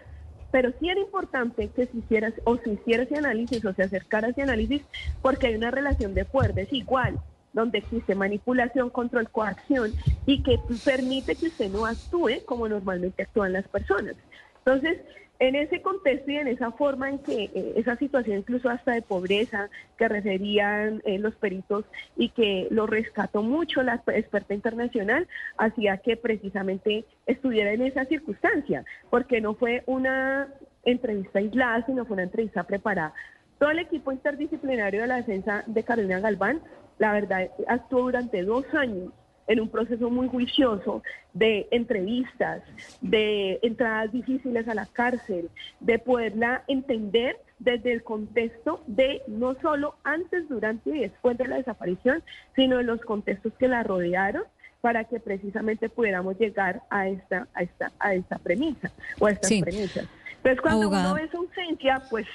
pero 0.52 0.72
sí 0.80 0.90
era 0.90 1.00
importante 1.00 1.70
que 1.70 1.88
se 1.88 1.98
hiciera 1.98 2.32
o 2.44 2.58
se 2.58 2.74
hiciera 2.74 3.04
ese 3.04 3.18
análisis 3.18 3.64
o 3.66 3.74
se 3.74 3.84
acercara 3.84 4.30
ese 4.30 4.42
análisis 4.44 4.84
porque 5.22 5.48
hay 5.48 5.56
una 5.56 5.72
relación 5.72 6.14
de 6.14 6.26
poder 6.26 6.54
desigual 6.54 7.20
donde 7.54 7.80
existe 7.80 8.16
manipulación, 8.16 8.90
control, 8.90 9.30
coacción 9.30 9.92
y 10.26 10.44
que 10.44 10.60
permite 10.86 11.36
que 11.36 11.48
usted 11.48 11.70
no 11.70 11.86
actúe 11.86 12.46
como 12.46 12.68
normalmente 12.68 13.24
actúan 13.24 13.54
las 13.54 13.68
personas. 13.68 14.16
Entonces, 14.60 15.00
en 15.42 15.56
ese 15.56 15.82
contexto 15.82 16.30
y 16.30 16.38
en 16.38 16.48
esa 16.48 16.72
forma 16.72 17.10
en 17.10 17.18
que 17.18 17.46
eh, 17.46 17.74
esa 17.76 17.96
situación 17.96 18.38
incluso 18.38 18.70
hasta 18.70 18.92
de 18.92 19.02
pobreza 19.02 19.72
que 19.98 20.08
referían 20.08 21.02
eh, 21.04 21.18
los 21.18 21.34
peritos 21.34 21.84
y 22.16 22.30
que 22.30 22.68
lo 22.70 22.86
rescató 22.86 23.42
mucho 23.42 23.82
la 23.82 23.96
experta 23.96 24.54
internacional, 24.54 25.28
hacía 25.58 25.98
que 25.98 26.16
precisamente 26.16 27.06
estuviera 27.26 27.74
en 27.74 27.82
esa 27.82 28.06
circunstancia, 28.06 28.86
porque 29.10 29.42
no 29.42 29.56
fue 29.56 29.82
una 29.88 30.48
entrevista 30.86 31.40
aislada, 31.40 31.88
sino 31.88 32.06
fue 32.06 32.14
una 32.14 32.24
entrevista 32.24 32.64
preparada. 32.64 33.16
Todo 33.58 33.72
el 33.72 33.80
equipo 33.80 34.12
interdisciplinario 34.12 35.02
de 35.02 35.08
la 35.08 35.16
defensa 35.16 35.64
de 35.66 35.84
Carolina 35.84 36.20
Galván, 36.20 36.62
la 37.00 37.14
verdad, 37.14 37.50
actuó 37.68 38.04
durante 38.04 38.44
dos 38.44 38.64
años 38.76 39.12
en 39.52 39.60
un 39.60 39.70
proceso 39.70 40.10
muy 40.10 40.30
juicioso 40.30 41.04
de 41.34 41.68
entrevistas, 41.72 42.64
de 43.02 43.60
entradas 43.64 44.10
difíciles 44.14 44.66
a 44.70 44.74
la 44.74 44.86
cárcel, 44.86 45.50
de 45.82 46.00
poderla 46.00 46.64
entender 46.70 47.38
desde 47.60 47.92
el 47.92 48.02
contexto 48.02 48.82
de 48.88 49.22
no 49.28 49.56
solo 49.62 49.96
antes, 50.06 50.48
durante 50.48 50.90
y 50.92 51.02
después 51.02 51.38
de 51.38 51.50
la 51.50 51.58
desaparición, 51.58 52.24
sino 52.56 52.80
en 52.80 52.88
los 52.88 53.02
contextos 53.02 53.52
que 53.60 53.68
la 53.68 53.84
rodearon 53.84 54.44
para 54.80 55.04
que 55.04 55.20
precisamente 55.20 55.90
pudiéramos 55.90 56.40
llegar 56.40 56.84
a 56.90 57.10
esta, 57.10 57.50
a 57.54 57.64
esta, 57.64 57.92
a 58.00 58.14
esta 58.14 58.38
premisa 58.38 58.90
o 59.20 59.26
a 59.26 59.32
estas 59.32 59.52
premisas. 59.62 60.08
Entonces, 60.38 60.62
cuando 60.62 60.88
uno 60.88 61.14
ve 61.14 61.28
su 61.30 61.38
ausencia, 61.38 62.02
pues 62.10 62.26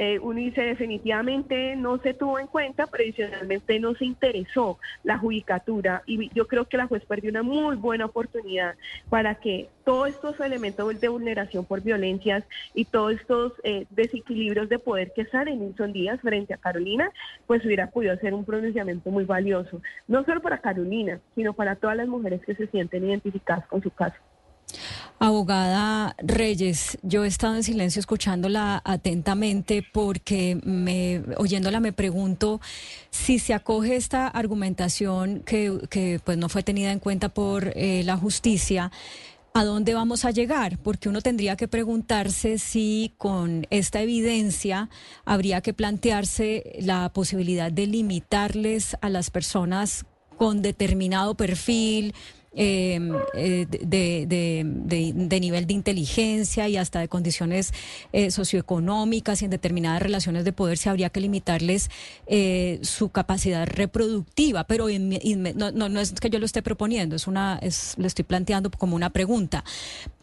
eh, 0.00 0.20
uno 0.20 0.38
dice 0.38 0.62
definitivamente 0.62 1.74
no 1.74 1.98
se 1.98 2.14
tuvo 2.14 2.38
en 2.38 2.46
cuenta, 2.46 2.86
pero 2.86 3.02
adicionalmente 3.02 3.80
no 3.80 3.94
se 3.94 4.04
interesó 4.04 4.78
la 5.02 5.18
judicatura 5.18 6.02
y 6.06 6.30
yo 6.34 6.46
creo 6.46 6.66
que 6.66 6.76
la 6.76 6.86
juez 6.86 7.04
perdió 7.04 7.30
una 7.30 7.42
muy 7.42 7.74
buena 7.74 8.06
oportunidad 8.06 8.76
para 9.10 9.34
que 9.34 9.68
todos 9.84 10.10
estos 10.10 10.38
elementos 10.38 11.00
de 11.00 11.08
vulneración 11.08 11.64
por 11.64 11.82
violencias 11.82 12.44
y 12.74 12.84
todos 12.84 13.14
estos 13.14 13.54
eh, 13.64 13.86
desequilibrios 13.90 14.68
de 14.68 14.78
poder 14.78 15.12
que 15.16 15.24
salen 15.26 15.62
en 15.62 15.76
son 15.76 15.92
días 15.92 16.20
frente 16.20 16.54
a 16.54 16.58
Carolina, 16.58 17.10
pues 17.48 17.64
hubiera 17.64 17.90
podido 17.90 18.16
ser 18.18 18.34
un 18.34 18.44
pronunciamiento 18.44 19.10
muy 19.10 19.24
valioso, 19.24 19.82
no 20.06 20.24
solo 20.24 20.40
para 20.40 20.58
Carolina, 20.58 21.18
sino 21.34 21.54
para 21.54 21.74
todas 21.74 21.96
las 21.96 22.06
mujeres 22.06 22.40
que 22.44 22.54
se 22.54 22.68
sienten 22.68 23.08
identificadas 23.08 23.66
con 23.66 23.82
su 23.82 23.90
caso. 23.90 24.16
Abogada 25.20 26.14
Reyes, 26.18 26.96
yo 27.02 27.24
he 27.24 27.28
estado 27.28 27.56
en 27.56 27.64
silencio 27.64 27.98
escuchándola 27.98 28.80
atentamente 28.84 29.84
porque 29.92 30.60
me, 30.62 31.22
oyéndola 31.38 31.80
me 31.80 31.92
pregunto 31.92 32.60
si 33.10 33.40
se 33.40 33.52
acoge 33.52 33.96
esta 33.96 34.28
argumentación 34.28 35.40
que, 35.40 36.20
pues 36.24 36.38
no 36.38 36.48
fue 36.48 36.62
tenida 36.62 36.92
en 36.92 37.00
cuenta 37.00 37.30
por 37.30 37.72
eh, 37.74 38.02
la 38.04 38.16
justicia. 38.16 38.92
¿A 39.54 39.64
dónde 39.64 39.92
vamos 39.92 40.24
a 40.24 40.30
llegar? 40.30 40.78
Porque 40.78 41.08
uno 41.08 41.20
tendría 41.20 41.56
que 41.56 41.66
preguntarse 41.66 42.58
si 42.58 43.12
con 43.18 43.66
esta 43.70 44.00
evidencia 44.00 44.88
habría 45.24 45.62
que 45.62 45.74
plantearse 45.74 46.76
la 46.80 47.08
posibilidad 47.12 47.72
de 47.72 47.88
limitarles 47.88 48.96
a 49.00 49.08
las 49.08 49.30
personas 49.30 50.06
con 50.36 50.62
determinado 50.62 51.34
perfil, 51.34 52.14
em, 52.54 53.12
eh, 53.34 53.66
de, 53.68 54.26
de, 54.26 54.62
de, 54.64 55.40
nivel 55.40 55.66
de 55.66 55.74
inteligencia 55.74 56.68
y 56.68 56.76
hasta 56.76 57.00
de 57.00 57.08
condiciones 57.08 57.72
eh, 58.12 58.30
socioeconómicas 58.30 59.42
y 59.42 59.44
en 59.46 59.50
determinadas 59.50 60.02
relaciones 60.02 60.44
de 60.44 60.52
poder 60.52 60.78
se 60.78 60.88
habría 60.88 61.10
que 61.10 61.20
limitarles 61.20 61.90
eh, 62.26 62.78
su 62.82 63.10
capacidad 63.10 63.66
reproductiva, 63.66 64.64
pero 64.64 64.88
no, 64.88 65.70
no, 65.72 65.88
no, 65.88 66.00
es 66.00 66.12
que 66.12 66.30
yo 66.30 66.38
lo 66.38 66.46
esté 66.46 66.62
proponiendo, 66.62 67.16
es 67.16 67.26
una, 67.26 67.58
es, 67.62 67.94
lo 67.98 68.06
estoy 68.06 68.24
planteando 68.24 68.70
como 68.70 68.96
una 68.96 69.10
pregunta. 69.10 69.64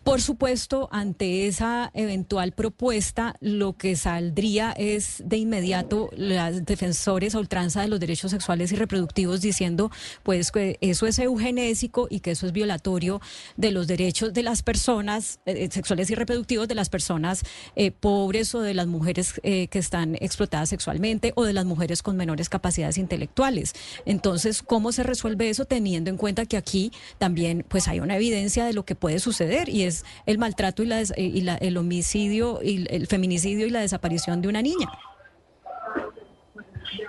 Por 0.05 0.21
supuesto, 0.21 0.87
ante 0.91 1.47
esa 1.47 1.89
eventual 1.95 2.51
propuesta, 2.51 3.35
lo 3.41 3.75
que 3.75 3.95
saldría 3.95 4.71
es 4.71 5.23
de 5.25 5.37
inmediato 5.37 6.11
las 6.15 6.63
defensores 6.63 7.33
a 7.33 7.39
ultranza 7.39 7.81
de 7.81 7.87
los 7.87 7.99
derechos 7.99 8.29
sexuales 8.29 8.71
y 8.71 8.75
reproductivos 8.75 9.41
diciendo 9.41 9.89
pues 10.21 10.51
que 10.51 10.77
eso 10.79 11.07
es 11.07 11.17
eugenésico 11.17 12.05
y 12.07 12.19
que 12.19 12.31
eso 12.31 12.45
es 12.45 12.51
violatorio 12.51 13.19
de 13.57 13.71
los 13.71 13.87
derechos 13.87 14.31
de 14.31 14.43
las 14.43 14.61
personas 14.61 15.39
eh, 15.47 15.63
eh, 15.63 15.69
sexuales 15.71 16.11
y 16.11 16.15
reproductivos 16.15 16.67
de 16.67 16.75
las 16.75 16.89
personas 16.89 17.41
eh, 17.75 17.89
pobres 17.89 18.53
o 18.53 18.61
de 18.61 18.75
las 18.75 18.85
mujeres 18.85 19.41
que 19.41 19.69
están 19.73 20.17
explotadas 20.21 20.69
sexualmente 20.69 21.33
o 21.35 21.45
de 21.45 21.53
las 21.53 21.65
mujeres 21.65 22.03
con 22.03 22.15
menores 22.15 22.47
capacidades 22.47 22.99
intelectuales. 22.99 23.73
Entonces, 24.05 24.61
¿cómo 24.61 24.91
se 24.91 25.01
resuelve 25.01 25.49
eso 25.49 25.65
teniendo 25.65 26.11
en 26.11 26.17
cuenta 26.17 26.45
que 26.45 26.57
aquí 26.57 26.91
también 27.17 27.65
pues 27.67 27.87
hay 27.87 28.01
una 28.01 28.17
evidencia 28.17 28.65
de 28.65 28.73
lo 28.73 28.85
que 28.85 28.93
puede 28.93 29.17
suceder 29.17 29.67
y 29.67 29.81
es 29.81 29.94
el 30.25 30.37
maltrato 30.37 30.83
y, 30.83 30.87
la, 30.87 31.03
y 31.15 31.47
el 31.61 31.77
homicidio 31.77 32.59
y 32.63 32.85
el 32.89 33.07
feminicidio 33.07 33.67
y 33.67 33.69
la 33.69 33.81
desaparición 33.81 34.41
de 34.41 34.47
una 34.49 34.61
niña. 34.61 34.89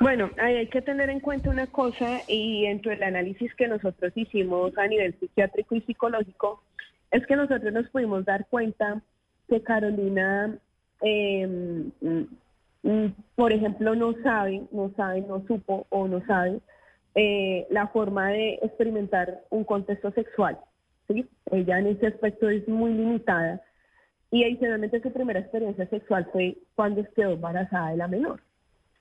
Bueno, 0.00 0.30
hay 0.38 0.66
que 0.68 0.82
tener 0.82 1.10
en 1.10 1.20
cuenta 1.20 1.50
una 1.50 1.66
cosa 1.66 2.20
y 2.28 2.62
dentro 2.62 2.90
del 2.90 3.02
análisis 3.02 3.54
que 3.54 3.68
nosotros 3.68 4.12
hicimos 4.14 4.76
a 4.78 4.86
nivel 4.86 5.14
psiquiátrico 5.18 5.74
y 5.74 5.80
psicológico, 5.82 6.62
es 7.10 7.26
que 7.26 7.36
nosotros 7.36 7.72
nos 7.72 7.88
pudimos 7.88 8.24
dar 8.24 8.46
cuenta 8.48 9.00
que 9.48 9.62
Carolina, 9.62 10.58
mm, 11.00 11.88
por 13.34 13.52
ejemplo, 13.52 13.94
no 13.94 14.14
sabe, 14.22 14.62
no 14.72 14.92
sabe, 14.96 15.20
no 15.22 15.44
supo 15.46 15.86
o 15.90 16.08
no 16.08 16.24
sabe 16.26 16.60
eh, 17.14 17.66
la 17.70 17.88
forma 17.88 18.28
de 18.28 18.58
experimentar 18.62 19.42
un 19.50 19.64
contexto 19.64 20.10
sexual. 20.12 20.58
¿Sí? 21.08 21.26
Ella 21.50 21.78
en 21.78 21.88
ese 21.88 22.08
aspecto 22.08 22.48
es 22.48 22.66
muy 22.68 22.92
limitada. 22.92 23.62
Y 24.30 24.44
adicionalmente 24.44 25.00
su 25.00 25.12
primera 25.12 25.40
experiencia 25.40 25.88
sexual 25.88 26.28
fue 26.32 26.58
cuando 26.74 27.04
quedó 27.14 27.32
embarazada 27.32 27.90
de 27.90 27.96
la 27.96 28.08
menor. 28.08 28.40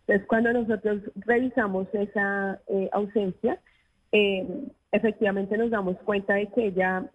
Entonces, 0.02 0.28
cuando 0.28 0.54
nosotros 0.54 1.02
revisamos 1.16 1.88
esa 1.94 2.60
eh, 2.68 2.90
ausencia, 2.92 3.60
eh, 4.12 4.48
efectivamente 4.92 5.58
nos 5.58 5.72
damos 5.72 5.98
cuenta 6.00 6.36
de 6.36 6.48
que 6.48 6.68
ella 6.68 7.10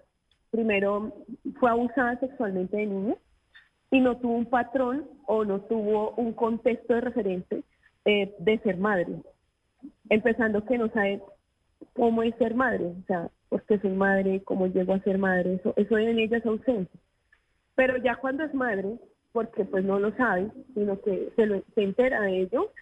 primero 0.50 1.12
fue 1.60 1.70
abusada 1.70 2.18
sexualmente 2.18 2.76
de 2.76 2.86
niña 2.86 3.14
y 3.92 4.00
no 4.00 4.16
tuvo 4.16 4.34
un 4.34 4.46
patrón 4.46 5.06
o 5.26 5.44
no 5.44 5.60
tuvo 5.60 6.12
un 6.16 6.32
contexto 6.32 6.94
de 6.94 7.00
referente 7.00 7.62
eh, 8.04 8.34
de 8.38 8.58
ser 8.58 8.76
madre. 8.76 9.22
Empezando 10.08 10.64
que 10.64 10.78
no 10.78 10.88
sabe 10.88 11.22
cómo 11.94 12.22
es 12.22 12.34
ser 12.36 12.54
madre, 12.54 12.86
o 12.86 13.06
sea, 13.06 13.30
porque 13.50 13.78
soy 13.80 13.90
madre, 13.90 14.42
cómo 14.44 14.68
llego 14.68 14.94
a 14.94 15.00
ser 15.00 15.18
madre, 15.18 15.54
eso, 15.54 15.74
eso 15.76 15.98
en 15.98 16.18
ella 16.18 16.38
es 16.38 16.46
ausente. 16.46 16.90
Pero 17.74 17.98
ya 17.98 18.16
cuando 18.16 18.44
es 18.44 18.54
madre, 18.54 18.98
porque 19.32 19.64
pues 19.64 19.84
no 19.84 19.98
lo 19.98 20.16
sabe, 20.16 20.50
sino 20.72 21.00
que 21.02 21.30
se, 21.36 21.62
se 21.74 21.82
entera 21.82 22.22
de 22.22 22.42
ello, 22.42 22.72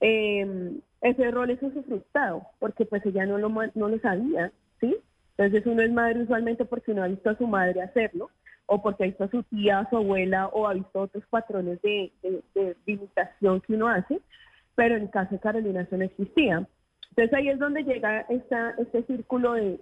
em, 0.00 0.80
ese 1.00 1.30
rol 1.30 1.50
es 1.50 1.60
frustrado, 1.60 2.42
porque 2.58 2.84
pues 2.84 3.06
ella 3.06 3.24
no 3.26 3.38
lo, 3.38 3.48
no 3.48 3.88
lo 3.88 3.98
sabía, 4.00 4.52
¿sí? 4.80 4.96
Entonces 5.36 5.64
uno 5.66 5.82
es 5.82 5.92
madre 5.92 6.22
usualmente 6.22 6.64
porque 6.64 6.90
uno 6.90 7.04
ha 7.04 7.08
visto 7.08 7.30
a 7.30 7.38
su 7.38 7.46
madre 7.46 7.80
hacerlo, 7.80 8.30
o 8.66 8.82
porque 8.82 9.04
ha 9.04 9.06
visto 9.06 9.24
a 9.24 9.30
su 9.30 9.44
tía, 9.44 9.78
a 9.78 9.88
su 9.88 9.96
abuela, 9.96 10.48
o 10.48 10.66
ha 10.66 10.74
visto 10.74 11.00
otros 11.00 11.24
patrones 11.30 11.80
de, 11.82 12.12
de, 12.22 12.42
de, 12.54 12.76
que 12.84 13.72
uno 13.72 13.88
hace, 13.88 14.20
pero 14.74 14.96
en 14.96 15.02
el 15.02 15.10
caso 15.10 15.30
de 15.36 15.40
Carolina 15.40 15.82
eso 15.82 15.96
no 15.96 16.04
existía. 16.04 16.66
Entonces 17.18 17.36
ahí 17.36 17.48
es 17.48 17.58
donde 17.58 17.82
llega 17.82 18.20
esta, 18.28 18.76
este 18.78 19.02
círculo 19.02 19.54
de, 19.54 19.80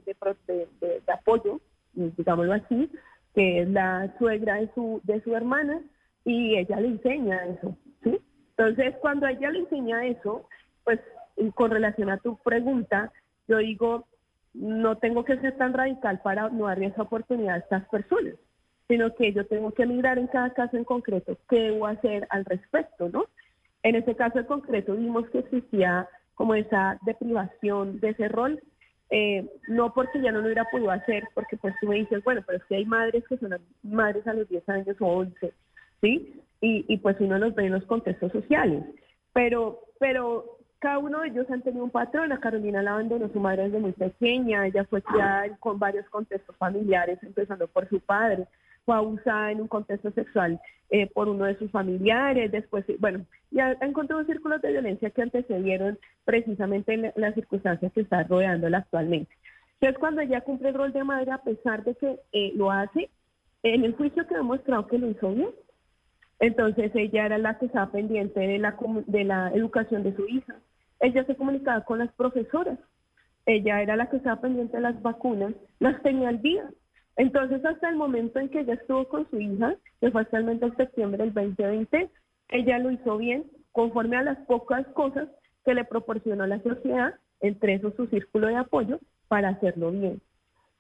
apoyo, 1.13 1.61
digámoslo 1.93 2.55
así, 2.55 2.91
que 3.35 3.61
es 3.61 3.69
la 3.69 4.11
suegra 4.19 4.55
de 4.55 4.71
su, 4.75 5.03
de 5.05 5.21
su 5.21 5.37
hermana, 5.37 5.83
y 6.25 6.57
ella 6.57 6.81
le 6.81 6.89
enseña 6.89 7.45
eso. 7.45 7.77
¿sí? 8.03 8.19
Entonces 8.57 8.95
cuando 9.03 9.27
ella 9.27 9.51
le 9.51 9.59
enseña 9.59 10.07
eso, 10.07 10.49
pues 10.83 10.99
con 11.55 11.71
relación 11.71 12.09
a 12.09 12.17
tu 12.17 12.39
pregunta, 12.39 13.13
yo 13.49 13.59
digo, 13.59 14.07
no 14.55 14.97
tengo 14.97 15.23
que 15.23 15.37
ser 15.37 15.59
tan 15.59 15.75
radical 15.75 16.21
para 16.23 16.49
no 16.49 16.69
darle 16.69 16.87
esa 16.87 17.03
oportunidad 17.03 17.57
a 17.57 17.59
estas 17.59 17.87
personas, 17.91 18.37
sino 18.89 19.15
que 19.15 19.35
yo 19.35 19.47
tengo 19.47 19.73
que 19.73 19.85
mirar 19.85 20.17
en 20.17 20.29
cada 20.29 20.55
caso 20.55 20.79
en 20.79 20.85
concreto 20.85 21.37
qué 21.51 21.61
debo 21.65 21.87
hacer 21.87 22.27
al 22.31 22.47
respecto, 22.47 23.11
¿no? 23.11 23.27
En 23.83 23.95
este 23.95 24.17
caso 24.17 24.39
en 24.39 24.47
concreto 24.47 24.95
vimos 24.95 25.29
que 25.29 25.41
existía 25.41 26.09
como 26.37 26.55
esa 26.55 26.99
deprivación 27.05 27.99
de 27.99 28.11
ese 28.11 28.29
rol, 28.29 28.63
eh, 29.11 29.49
no 29.69 29.93
porque 29.93 30.21
ya 30.21 30.31
no 30.31 30.39
lo 30.39 30.45
hubiera 30.45 30.67
podido 30.71 30.91
hacer, 30.91 31.25
porque 31.35 31.57
pues 31.57 31.75
tú 31.81 31.89
me 31.89 31.97
dices, 31.97 32.23
bueno, 32.23 32.43
pero 32.47 32.59
es 32.59 32.65
que 32.65 32.77
hay 32.77 32.85
madres 32.85 33.25
que 33.29 33.39
son 33.39 33.57
madres 33.83 34.27
a 34.27 34.35
los 34.35 34.49
10 34.49 34.69
años 34.69 34.97
o 35.01 35.07
11, 35.07 35.53
¿sí? 36.01 36.41
Y, 36.61 36.97
pues 36.99 37.17
uno 37.21 37.39
los 37.39 37.55
ve 37.55 37.67
en 37.67 37.73
los 37.73 37.85
contextos 37.85 38.33
sociales, 38.33 38.85
pero, 39.33 39.81
pero 40.01 40.59
cada 40.81 40.99
uno 40.99 41.21
de 41.21 41.29
ellos 41.29 41.49
han 41.49 41.63
tenido 41.63 41.85
un 41.85 41.91
patrón. 41.91 42.33
A 42.33 42.41
Carolina 42.41 42.83
la 42.83 42.93
abandonó 42.93 43.29
su 43.29 43.39
madre 43.39 43.65
desde 43.65 43.79
muy 43.79 43.93
pequeña, 43.93 44.67
ella 44.67 44.85
fue 44.85 45.01
criada 45.01 45.57
con 45.59 45.79
varios 45.79 46.09
contextos 46.09 46.57
familiares, 46.57 47.21
empezando 47.23 47.69
por 47.69 47.89
su 47.89 48.01
padre 48.01 48.49
fue 48.87 48.97
abusada 48.97 49.51
en 49.51 49.61
un 49.61 49.69
contexto 49.69 50.11
sexual 50.13 50.59
eh, 50.91 51.09
por 51.09 51.29
uno 51.29 51.45
de 51.45 51.59
sus 51.59 51.71
familiares, 51.73 52.53
después, 52.53 52.85
bueno, 53.01 53.27
ya 53.51 53.77
encontró 53.83 54.25
círculos 54.25 54.63
de 54.63 54.71
violencia 54.71 55.11
que 55.11 55.23
antecedieron 55.23 55.99
precisamente 56.25 56.95
en 56.95 57.13
las 57.17 57.35
circunstancias 57.35 57.93
que 57.93 58.03
está 58.03 58.23
rodeándola 58.23 58.79
actualmente. 58.79 59.37
Entonces, 59.75 59.99
cuando 59.99 60.23
ella 60.23 60.41
cumple 60.41 60.69
el 60.69 60.77
rol 60.77 60.93
de 60.93 61.03
madre, 61.03 61.33
a 61.33 61.43
pesar 61.43 61.83
de 61.85 61.97
que 61.97 62.21
eh, 62.33 62.53
lo 62.55 62.71
hace, 62.71 63.11
en 63.65 63.85
el 63.85 63.95
juicio 63.95 64.27
quedó 64.27 64.45
mostrado 64.45 64.87
que 64.87 64.99
lo 64.99 65.11
hizo 65.11 65.33
bien. 65.33 65.51
Entonces, 66.39 66.93
ella 66.95 67.27
era 67.27 67.39
la 67.39 67.59
que 67.59 67.67
estaba 67.67 67.91
pendiente 67.91 68.41
de 68.41 68.59
la, 68.59 68.77
de 69.07 69.25
la 69.25 69.51
educación 69.53 70.05
de 70.05 70.15
su 70.15 70.27
hija. 70.29 70.55
Ella 71.01 71.25
se 71.25 71.35
comunicaba 71.35 71.85
con 71.85 71.99
las 71.99 72.13
profesoras. 72.13 72.79
Ella 73.45 73.83
era 73.83 73.97
la 73.97 74.09
que 74.09 74.19
estaba 74.19 74.41
pendiente 74.41 74.77
de 74.77 74.83
las 74.83 75.03
vacunas, 75.03 75.53
las 75.81 76.01
tenía 76.03 76.29
al 76.29 76.41
día 76.41 76.71
entonces, 77.17 77.65
hasta 77.65 77.89
el 77.89 77.97
momento 77.97 78.39
en 78.39 78.51
que 78.51 78.61
ella 78.61 78.75
estuvo 78.75 79.09
con 79.09 79.29
su 79.31 79.41
hija, 79.41 79.75
que 80.01 80.11
fue 80.11 80.23
hasta 80.23 80.39
el 80.39 80.77
septiembre 80.77 81.25
del 81.25 81.33
2020, 81.33 82.11
ella 82.49 82.79
lo 82.79 82.91
hizo 82.91 83.17
bien, 83.17 83.45
conforme 83.73 84.17
a 84.17 84.23
las 84.23 84.39
pocas 84.47 84.87
cosas 84.89 85.29
que 85.65 85.75
le 85.75 85.85
proporcionó 85.85 86.47
la 86.47 86.63
sociedad, 86.63 87.15
entre 87.41 87.75
eso 87.75 87.93
su 87.97 88.07
círculo 88.07 88.49
de 88.49 88.57
apoyo, 88.57 89.01
para 89.29 89.51
hacerlo 89.51 89.91
bien. 89.91 90.21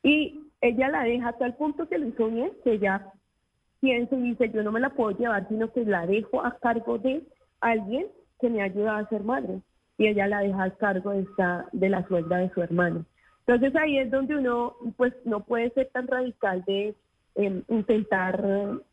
Y 0.02 0.40
ella 0.60 0.88
la 0.88 1.04
deja 1.04 1.28
a 1.28 1.38
tal 1.38 1.56
punto 1.56 1.88
que 1.88 1.98
lo 1.98 2.06
hizo 2.06 2.28
bien, 2.28 2.52
que 2.62 2.74
ella 2.74 3.12
piensa 3.80 4.14
y 4.16 4.22
dice, 4.22 4.50
yo 4.50 4.62
no 4.62 4.72
me 4.72 4.80
la 4.80 4.90
puedo 4.90 5.16
llevar, 5.16 5.48
sino 5.48 5.72
que 5.72 5.84
la 5.84 6.06
dejo 6.06 6.44
a 6.44 6.58
cargo 6.58 6.98
de 6.98 7.22
alguien 7.60 8.06
que 8.40 8.50
me 8.50 8.62
ayuda 8.62 8.98
a 8.98 9.08
ser 9.08 9.24
madre. 9.24 9.60
Y 9.98 10.08
ella 10.08 10.26
la 10.26 10.40
deja 10.40 10.64
a 10.64 10.70
cargo 10.72 11.10
de, 11.10 11.22
esta, 11.22 11.66
de 11.72 11.88
la 11.88 12.06
suelda 12.06 12.36
de 12.36 12.50
su 12.50 12.62
hermano. 12.62 13.06
Entonces 13.46 13.76
ahí 13.76 13.98
es 13.98 14.10
donde 14.10 14.36
uno 14.36 14.76
pues 14.96 15.12
no 15.24 15.44
puede 15.44 15.70
ser 15.70 15.88
tan 15.92 16.06
radical 16.08 16.64
de 16.66 16.94
em, 17.36 17.62
intentar 17.68 18.42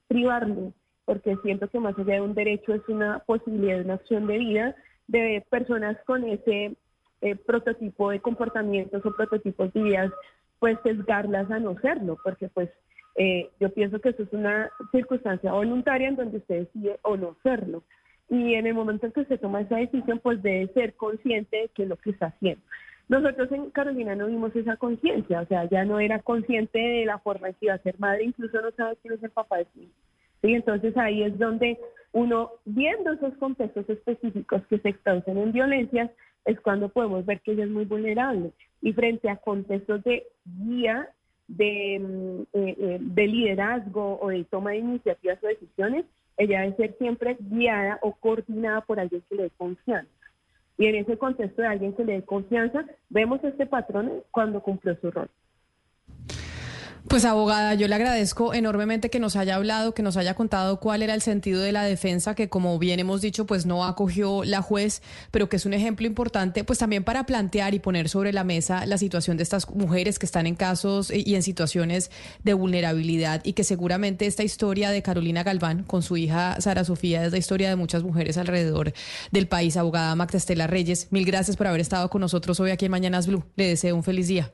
privarlo, 0.07 0.73
porque 1.05 1.35
siento 1.43 1.67
que 1.67 1.79
más 1.79 1.97
allá 1.97 2.15
de 2.15 2.21
un 2.21 2.35
derecho 2.35 2.73
es 2.73 2.87
una 2.87 3.19
posibilidad 3.19 3.81
una 3.81 3.95
opción 3.95 4.27
de 4.27 4.37
vida 4.37 4.75
de 5.07 5.43
personas 5.49 5.97
con 6.05 6.23
ese 6.23 6.75
eh, 7.21 7.35
prototipo 7.35 8.11
de 8.11 8.19
comportamientos 8.19 9.05
o 9.05 9.15
prototipos 9.15 9.73
de 9.73 9.81
vidas, 9.81 10.11
pues 10.59 10.77
sesgarlas 10.83 11.49
a 11.51 11.59
no 11.59 11.77
serlo, 11.79 12.17
porque 12.23 12.47
pues 12.49 12.69
eh, 13.15 13.49
yo 13.59 13.69
pienso 13.73 13.99
que 13.99 14.09
eso 14.09 14.23
es 14.23 14.33
una 14.33 14.69
circunstancia 14.91 15.51
voluntaria 15.51 16.09
en 16.09 16.15
donde 16.15 16.37
usted 16.37 16.61
decide 16.61 16.99
o 17.01 17.17
no 17.17 17.35
serlo. 17.43 17.83
Y 18.29 18.55
en 18.55 18.67
el 18.67 18.73
momento 18.73 19.05
en 19.05 19.11
que 19.11 19.25
se 19.25 19.37
toma 19.37 19.61
esa 19.61 19.77
decisión, 19.77 20.19
pues 20.19 20.41
debe 20.41 20.67
ser 20.73 20.95
consciente 20.95 21.57
de 21.57 21.69
qué 21.69 21.83
es 21.83 21.89
lo 21.89 21.97
que 21.97 22.11
está 22.11 22.27
haciendo. 22.27 22.63
Nosotros 23.09 23.51
en 23.51 23.69
Carolina 23.71 24.15
no 24.15 24.27
vimos 24.27 24.55
esa 24.55 24.77
conciencia, 24.77 25.41
o 25.41 25.45
sea, 25.45 25.65
ya 25.65 25.83
no 25.83 25.99
era 25.99 26.19
consciente 26.19 26.79
de 26.79 27.05
la 27.05 27.19
forma 27.19 27.49
en 27.49 27.53
que 27.55 27.65
iba 27.65 27.75
a 27.75 27.79
ser 27.79 27.99
madre, 27.99 28.23
incluso 28.23 28.61
no 28.61 28.71
sabe 28.71 28.97
quién 29.01 29.15
es 29.15 29.23
el 29.23 29.29
papá 29.29 29.57
de 29.57 29.67
su 29.73 29.81
hijo. 29.81 29.91
Y 30.43 30.55
entonces 30.55 30.95
ahí 30.97 31.23
es 31.23 31.37
donde 31.37 31.79
uno, 32.11 32.51
viendo 32.65 33.13
esos 33.13 33.33
contextos 33.37 33.89
específicos 33.89 34.61
que 34.67 34.77
se 34.79 34.89
extausen 34.89 35.37
en 35.37 35.51
violencias, 35.51 36.11
es 36.45 36.59
cuando 36.59 36.89
podemos 36.89 37.25
ver 37.25 37.41
que 37.41 37.53
ella 37.53 37.63
es 37.63 37.69
muy 37.69 37.85
vulnerable. 37.85 38.51
Y 38.81 38.93
frente 38.93 39.29
a 39.29 39.37
contextos 39.37 40.03
de 40.03 40.27
guía, 40.45 41.09
de, 41.47 41.99
mm, 41.99 42.41
eh, 42.57 42.75
eh, 42.77 42.97
de 42.99 43.27
liderazgo 43.27 44.19
o 44.21 44.29
de 44.29 44.43
toma 44.45 44.71
de 44.71 44.77
iniciativas 44.77 45.41
o 45.43 45.47
decisiones, 45.47 46.05
ella 46.37 46.61
debe 46.61 46.75
ser 46.75 46.97
siempre 46.97 47.37
guiada 47.39 47.99
o 48.01 48.13
coordinada 48.13 48.81
por 48.81 48.99
alguien 48.99 49.23
que 49.29 49.35
le 49.35 49.43
dé 49.43 49.49
confianza. 49.51 50.11
Y 50.77 50.87
en 50.87 50.95
ese 50.95 51.17
contexto 51.17 51.61
de 51.61 51.67
alguien 51.67 51.93
que 51.93 52.03
le 52.03 52.13
dé 52.13 52.21
confianza, 52.23 52.85
vemos 53.09 53.43
este 53.43 53.65
patrón 53.65 54.23
cuando 54.31 54.61
cumplió 54.61 54.95
su 54.99 55.11
rol. 55.11 55.29
Pues 57.07 57.25
abogada, 57.25 57.73
yo 57.73 57.87
le 57.89 57.95
agradezco 57.95 58.53
enormemente 58.53 59.09
que 59.09 59.19
nos 59.19 59.35
haya 59.35 59.55
hablado, 59.55 59.93
que 59.93 60.01
nos 60.01 60.15
haya 60.15 60.35
contado 60.35 60.79
cuál 60.79 61.03
era 61.03 61.13
el 61.13 61.21
sentido 61.21 61.61
de 61.61 61.73
la 61.73 61.83
defensa, 61.83 62.33
que 62.33 62.47
como 62.47 62.79
bien 62.79 62.99
hemos 62.99 63.21
dicho, 63.21 63.45
pues 63.45 63.65
no 63.65 63.83
acogió 63.83 64.43
la 64.45 64.61
juez, 64.61 65.01
pero 65.29 65.49
que 65.49 65.57
es 65.57 65.65
un 65.65 65.73
ejemplo 65.73 66.07
importante, 66.07 66.63
pues 66.63 66.79
también 66.79 67.03
para 67.03 67.25
plantear 67.25 67.73
y 67.73 67.79
poner 67.79 68.07
sobre 68.07 68.31
la 68.31 68.45
mesa 68.45 68.85
la 68.85 68.97
situación 68.97 69.35
de 69.35 69.43
estas 69.43 69.69
mujeres 69.69 70.17
que 70.17 70.25
están 70.25 70.47
en 70.47 70.55
casos 70.55 71.11
y 71.13 71.35
en 71.35 71.43
situaciones 71.43 72.09
de 72.43 72.53
vulnerabilidad 72.53 73.41
y 73.43 73.51
que 73.51 73.65
seguramente 73.65 74.25
esta 74.25 74.43
historia 74.43 74.89
de 74.89 75.03
Carolina 75.03 75.43
Galván 75.43 75.83
con 75.83 76.03
su 76.03 76.15
hija 76.15 76.59
Sara 76.61 76.85
Sofía 76.85 77.25
es 77.25 77.33
la 77.33 77.37
historia 77.37 77.67
de 77.69 77.75
muchas 77.75 78.03
mujeres 78.03 78.37
alrededor 78.37 78.93
del 79.31 79.47
país. 79.47 79.75
Abogada 79.75 80.15
Magda 80.15 80.37
Estela 80.37 80.67
Reyes, 80.67 81.09
mil 81.11 81.25
gracias 81.25 81.57
por 81.57 81.67
haber 81.67 81.81
estado 81.81 82.09
con 82.09 82.21
nosotros 82.21 82.61
hoy 82.61 82.71
aquí 82.71 82.85
en 82.85 82.91
Mañanas 82.91 83.27
Blue. 83.27 83.43
Le 83.57 83.67
deseo 83.67 83.93
un 83.95 84.03
feliz 84.03 84.27
día. 84.27 84.53